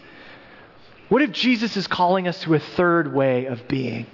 What 1.08 1.22
if 1.22 1.32
Jesus 1.32 1.76
is 1.76 1.86
calling 1.86 2.28
us 2.28 2.40
to 2.42 2.54
a 2.54 2.60
third 2.60 3.12
way 3.12 3.46
of 3.46 3.66
being? 3.66 4.06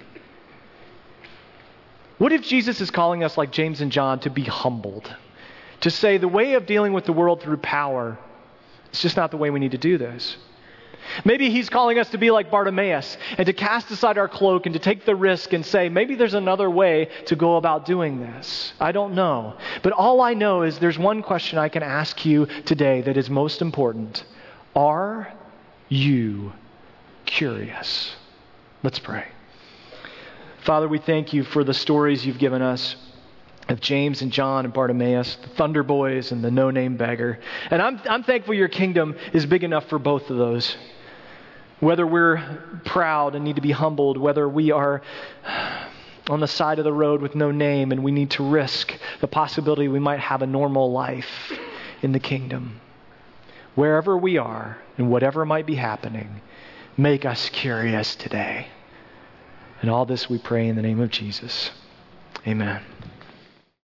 What 2.17 2.33
if 2.33 2.41
Jesus 2.41 2.81
is 2.81 2.89
calling 2.89 3.23
us, 3.23 3.37
like 3.37 3.51
James 3.51 3.81
and 3.81 3.91
John, 3.91 4.19
to 4.21 4.31
be 4.31 4.43
humbled? 4.43 5.15
To 5.81 5.91
say 5.91 6.17
the 6.17 6.27
way 6.27 6.55
of 6.55 6.65
dealing 6.65 6.93
with 6.93 7.05
the 7.05 7.13
world 7.13 7.41
through 7.43 7.57
power 7.57 8.17
is 8.91 8.99
just 8.99 9.15
not 9.15 9.29
the 9.29 9.37
way 9.37 9.51
we 9.51 9.59
need 9.59 9.71
to 9.71 9.77
do 9.77 9.99
this. 9.99 10.37
Maybe 11.25 11.49
he's 11.49 11.69
calling 11.69 11.99
us 11.99 12.09
to 12.09 12.17
be 12.17 12.31
like 12.31 12.51
Bartimaeus 12.51 13.17
and 13.37 13.45
to 13.45 13.53
cast 13.53 13.89
aside 13.91 14.17
our 14.17 14.27
cloak 14.27 14.65
and 14.65 14.73
to 14.73 14.79
take 14.79 15.05
the 15.05 15.15
risk 15.15 15.53
and 15.53 15.65
say, 15.65 15.89
maybe 15.89 16.15
there's 16.15 16.33
another 16.33 16.69
way 16.69 17.09
to 17.25 17.35
go 17.35 17.57
about 17.57 17.85
doing 17.85 18.19
this. 18.19 18.73
I 18.79 18.91
don't 18.91 19.15
know. 19.15 19.57
But 19.83 19.93
all 19.93 20.21
I 20.21 20.33
know 20.33 20.63
is 20.63 20.79
there's 20.79 20.99
one 20.99 21.23
question 21.23 21.57
I 21.57 21.69
can 21.69 21.83
ask 21.83 22.25
you 22.25 22.45
today 22.65 23.01
that 23.01 23.17
is 23.17 23.29
most 23.29 23.61
important. 23.61 24.23
Are 24.75 25.33
you 25.89 26.53
curious? 27.25 28.15
Let's 28.83 28.99
pray. 28.99 29.25
Father, 30.63 30.87
we 30.87 30.99
thank 30.99 31.33
you 31.33 31.43
for 31.43 31.63
the 31.63 31.73
stories 31.73 32.25
you've 32.25 32.39
given 32.39 32.61
us 32.61 32.95
of 33.69 33.81
James 33.81 34.21
and 34.21 34.31
John 34.31 34.65
and 34.65 34.73
Bartimaeus, 34.73 35.35
the 35.35 35.49
Thunder 35.49 35.83
Boys 35.83 36.31
and 36.31 36.43
the 36.43 36.51
no 36.51 36.71
name 36.71 36.95
beggar. 36.97 37.39
And 37.69 37.81
I'm, 37.81 37.99
I'm 38.09 38.23
thankful 38.23 38.53
your 38.53 38.69
kingdom 38.69 39.15
is 39.33 39.45
big 39.45 39.63
enough 39.63 39.87
for 39.89 39.99
both 39.99 40.29
of 40.29 40.37
those. 40.37 40.77
Whether 41.79 42.07
we're 42.07 42.81
proud 42.85 43.35
and 43.35 43.43
need 43.43 43.57
to 43.57 43.61
be 43.61 43.71
humbled, 43.71 44.17
whether 44.17 44.47
we 44.47 44.71
are 44.71 45.01
on 46.29 46.39
the 46.39 46.47
side 46.47 46.79
of 46.79 46.85
the 46.85 46.93
road 46.93 47.21
with 47.21 47.35
no 47.35 47.51
name 47.51 47.91
and 47.91 48.03
we 48.03 48.11
need 48.11 48.31
to 48.31 48.47
risk 48.47 48.93
the 49.21 49.27
possibility 49.27 49.87
we 49.87 49.99
might 49.99 50.19
have 50.19 50.41
a 50.41 50.47
normal 50.47 50.91
life 50.91 51.51
in 52.01 52.11
the 52.11 52.19
kingdom. 52.19 52.79
Wherever 53.75 54.17
we 54.17 54.37
are 54.37 54.77
and 54.97 55.09
whatever 55.09 55.45
might 55.45 55.65
be 55.65 55.75
happening, 55.75 56.41
make 56.97 57.25
us 57.25 57.49
curious 57.49 58.15
today. 58.15 58.67
And 59.81 59.91
all 59.91 60.05
this 60.05 60.29
we 60.29 60.39
pray 60.39 60.67
in 60.67 60.75
the 60.75 60.81
name 60.81 60.99
of 60.99 61.11
Jesus. 61.11 61.69
Amen. 62.47 62.81